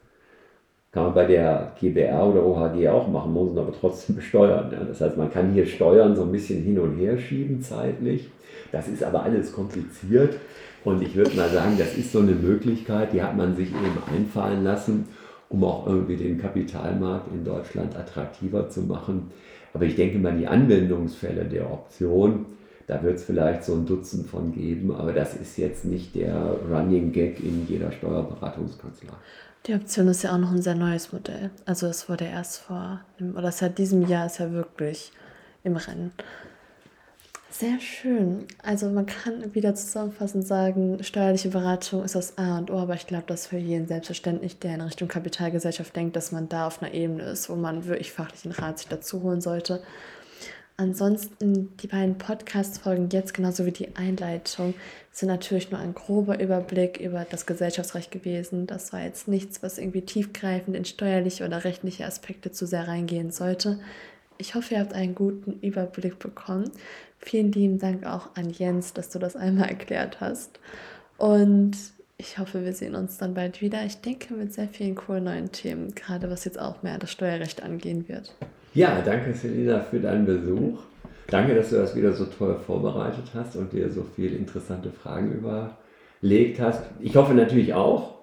Kann 0.91 1.05
man 1.05 1.13
bei 1.13 1.25
der 1.25 1.73
GBR 1.79 2.25
oder 2.25 2.43
OHG 2.43 2.87
auch 2.87 3.07
machen, 3.07 3.33
muss 3.33 3.53
man 3.53 3.65
aber 3.65 3.73
trotzdem 3.79 4.15
besteuern. 4.17 4.71
Ja. 4.71 4.83
Das 4.83 5.01
heißt, 5.01 5.17
man 5.17 5.31
kann 5.31 5.53
hier 5.53 5.65
Steuern 5.65 6.15
so 6.15 6.23
ein 6.23 6.31
bisschen 6.31 6.63
hin 6.63 6.79
und 6.79 6.97
her 6.97 7.17
schieben 7.17 7.61
zeitlich. 7.61 8.29
Das 8.71 8.87
ist 8.87 9.03
aber 9.03 9.23
alles 9.23 9.53
kompliziert. 9.53 10.37
Und 10.83 11.01
ich 11.01 11.15
würde 11.15 11.35
mal 11.35 11.49
sagen, 11.49 11.75
das 11.77 11.97
ist 11.97 12.11
so 12.11 12.19
eine 12.19 12.31
Möglichkeit, 12.31 13.13
die 13.13 13.21
hat 13.21 13.35
man 13.35 13.55
sich 13.55 13.69
eben 13.69 14.15
einfallen 14.15 14.63
lassen, 14.63 15.05
um 15.49 15.63
auch 15.63 15.85
irgendwie 15.85 16.15
den 16.15 16.39
Kapitalmarkt 16.39 17.31
in 17.33 17.43
Deutschland 17.43 17.95
attraktiver 17.95 18.69
zu 18.69 18.81
machen. 18.81 19.31
Aber 19.73 19.85
ich 19.85 19.95
denke 19.95 20.17
mal, 20.17 20.35
die 20.37 20.47
Anwendungsfälle 20.47 21.45
der 21.45 21.71
Option, 21.71 22.45
da 22.87 23.03
wird 23.03 23.17
es 23.17 23.25
vielleicht 23.25 23.65
so 23.65 23.73
ein 23.73 23.85
Dutzend 23.85 24.27
von 24.27 24.53
geben, 24.53 24.95
aber 24.95 25.11
das 25.11 25.35
ist 25.35 25.57
jetzt 25.57 25.85
nicht 25.85 26.15
der 26.15 26.35
Running 26.69 27.11
Gag 27.11 27.39
in 27.41 27.67
jeder 27.67 27.91
Steuerberatungskanzlei. 27.91 29.13
Die 29.65 29.73
Option 29.73 30.07
ist 30.07 30.23
ja 30.23 30.33
auch 30.33 30.37
noch 30.37 30.51
ein 30.51 30.61
sehr 30.61 30.75
neues 30.75 31.11
Modell. 31.11 31.51
Also 31.65 31.87
es 31.87 32.07
wurde 32.07 32.23
erst 32.23 32.59
vor, 32.59 33.01
oder 33.35 33.51
seit 33.51 33.77
diesem 33.77 34.07
Jahr 34.07 34.27
ist 34.27 34.39
ja 34.39 34.51
wirklich 34.51 35.11
im 35.63 35.75
Rennen. 35.75 36.13
Sehr 37.49 37.79
schön. 37.79 38.45
Also 38.61 38.89
man 38.89 39.07
kann 39.07 39.53
wieder 39.53 39.73
zusammenfassend 39.75 40.47
sagen, 40.47 41.03
steuerliche 41.03 41.49
Beratung 41.49 42.03
ist 42.03 42.15
das 42.15 42.37
A 42.37 42.59
und 42.59 42.71
O, 42.71 42.77
aber 42.77 42.93
ich 42.93 43.07
glaube, 43.07 43.25
dass 43.27 43.47
für 43.47 43.57
jeden 43.57 43.87
selbstverständlich, 43.87 44.59
der 44.59 44.75
in 44.75 44.81
Richtung 44.81 45.07
Kapitalgesellschaft 45.07 45.93
denkt, 45.95 46.15
dass 46.15 46.31
man 46.31 46.47
da 46.47 46.67
auf 46.67 46.81
einer 46.81 46.93
Ebene 46.93 47.23
ist, 47.23 47.49
wo 47.49 47.55
man 47.55 47.87
wirklich 47.87 48.13
fachlichen 48.13 48.51
Rat 48.51 48.79
sich 48.79 48.87
dazu 48.87 49.23
holen 49.23 49.41
sollte. 49.41 49.81
Ansonsten 50.79 51.75
die 51.77 51.87
beiden 51.87 52.19
Podcast-Folgen 52.19 53.09
jetzt 53.09 53.33
genauso 53.33 53.65
wie 53.65 53.71
die 53.71 53.95
Einleitung 53.95 54.75
sind 55.11 55.27
natürlich 55.27 55.71
nur 55.71 55.79
ein 55.79 55.95
grober 55.95 56.39
Überblick 56.39 56.99
über 56.99 57.25
das 57.27 57.47
Gesellschaftsrecht 57.47 58.11
gewesen. 58.11 58.67
Das 58.67 58.93
war 58.93 59.01
jetzt 59.01 59.27
nichts, 59.27 59.63
was 59.63 59.79
irgendwie 59.79 60.03
tiefgreifend 60.03 60.77
in 60.77 60.85
steuerliche 60.85 61.45
oder 61.45 61.63
rechtliche 61.63 62.05
Aspekte 62.05 62.51
zu 62.51 62.67
sehr 62.67 62.87
reingehen 62.87 63.31
sollte. 63.31 63.79
Ich 64.37 64.53
hoffe, 64.53 64.75
ihr 64.75 64.79
habt 64.79 64.93
einen 64.93 65.15
guten 65.15 65.59
Überblick 65.61 66.19
bekommen. 66.19 66.69
Vielen 67.17 67.51
lieben 67.51 67.79
Dank 67.79 68.05
auch 68.05 68.35
an 68.35 68.51
Jens, 68.51 68.93
dass 68.93 69.09
du 69.09 69.17
das 69.17 69.35
einmal 69.35 69.69
erklärt 69.69 70.21
hast. 70.21 70.59
Und 71.17 71.75
ich 72.17 72.37
hoffe, 72.37 72.63
wir 72.63 72.73
sehen 72.73 72.93
uns 72.93 73.17
dann 73.17 73.33
bald 73.33 73.61
wieder. 73.61 73.83
Ich 73.83 74.01
denke 74.01 74.35
mit 74.35 74.53
sehr 74.53 74.67
vielen 74.67 74.93
coolen 74.93 75.23
neuen 75.23 75.51
Themen, 75.51 75.95
gerade 75.95 76.29
was 76.29 76.45
jetzt 76.45 76.59
auch 76.59 76.83
mehr 76.83 76.99
das 76.99 77.09
Steuerrecht 77.09 77.63
angehen 77.63 78.07
wird. 78.07 78.35
Ja, 78.77 79.01
danke 79.03 79.33
Selina 79.33 79.79
für 79.79 79.99
deinen 79.99 80.27
Besuch. 80.27 80.81
Danke, 81.31 81.55
dass 81.55 81.71
du 81.71 81.77
das 81.77 81.95
wieder 81.95 82.13
so 82.13 82.25
toll 82.25 82.55
vorbereitet 82.63 83.23
hast 83.33 83.55
und 83.55 83.73
dir 83.73 83.89
so 83.89 84.05
viele 84.15 84.37
interessante 84.37 84.91
Fragen 84.91 85.31
überlegt 85.31 86.59
hast. 86.59 86.83
Ich 86.99 87.15
hoffe 87.15 87.33
natürlich 87.33 87.73
auch, 87.73 88.19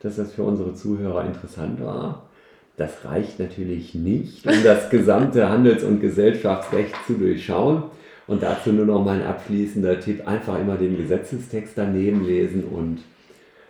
dass 0.00 0.16
das 0.16 0.32
für 0.32 0.44
unsere 0.44 0.72
Zuhörer 0.72 1.26
interessant 1.26 1.84
war. 1.84 2.30
Das 2.78 3.04
reicht 3.04 3.38
natürlich 3.38 3.94
nicht, 3.94 4.46
um 4.46 4.64
das 4.64 4.88
gesamte 4.90 5.50
Handels- 5.50 5.84
und 5.84 6.00
Gesellschaftsrecht 6.00 6.94
zu 7.06 7.12
durchschauen. 7.12 7.82
Und 8.26 8.42
dazu 8.42 8.72
nur 8.72 8.86
noch 8.86 9.04
mein 9.04 9.22
abschließender 9.22 10.00
Tipp, 10.00 10.26
einfach 10.26 10.58
immer 10.58 10.76
den 10.76 10.96
Gesetzestext 10.96 11.74
daneben 11.76 12.24
lesen 12.24 12.64
und 12.64 13.00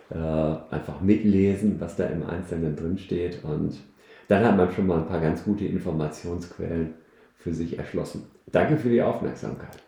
äh, 0.09 0.73
einfach 0.73 1.01
mitlesen, 1.01 1.81
was 1.81 1.97
da 1.97 2.05
im 2.05 2.25
Einzelnen 2.25 2.77
drinsteht. 2.77 3.39
Und 3.43 3.73
dann 4.29 4.45
hat 4.45 4.55
man 4.55 4.71
schon 4.71 4.87
mal 4.87 4.99
ein 4.99 5.07
paar 5.07 5.19
ganz 5.19 5.43
gute 5.43 5.65
Informationsquellen 5.65 6.93
für 7.35 7.53
sich 7.53 7.77
erschlossen. 7.77 8.27
Danke 8.45 8.77
für 8.77 8.89
die 8.89 9.01
Aufmerksamkeit. 9.01 9.77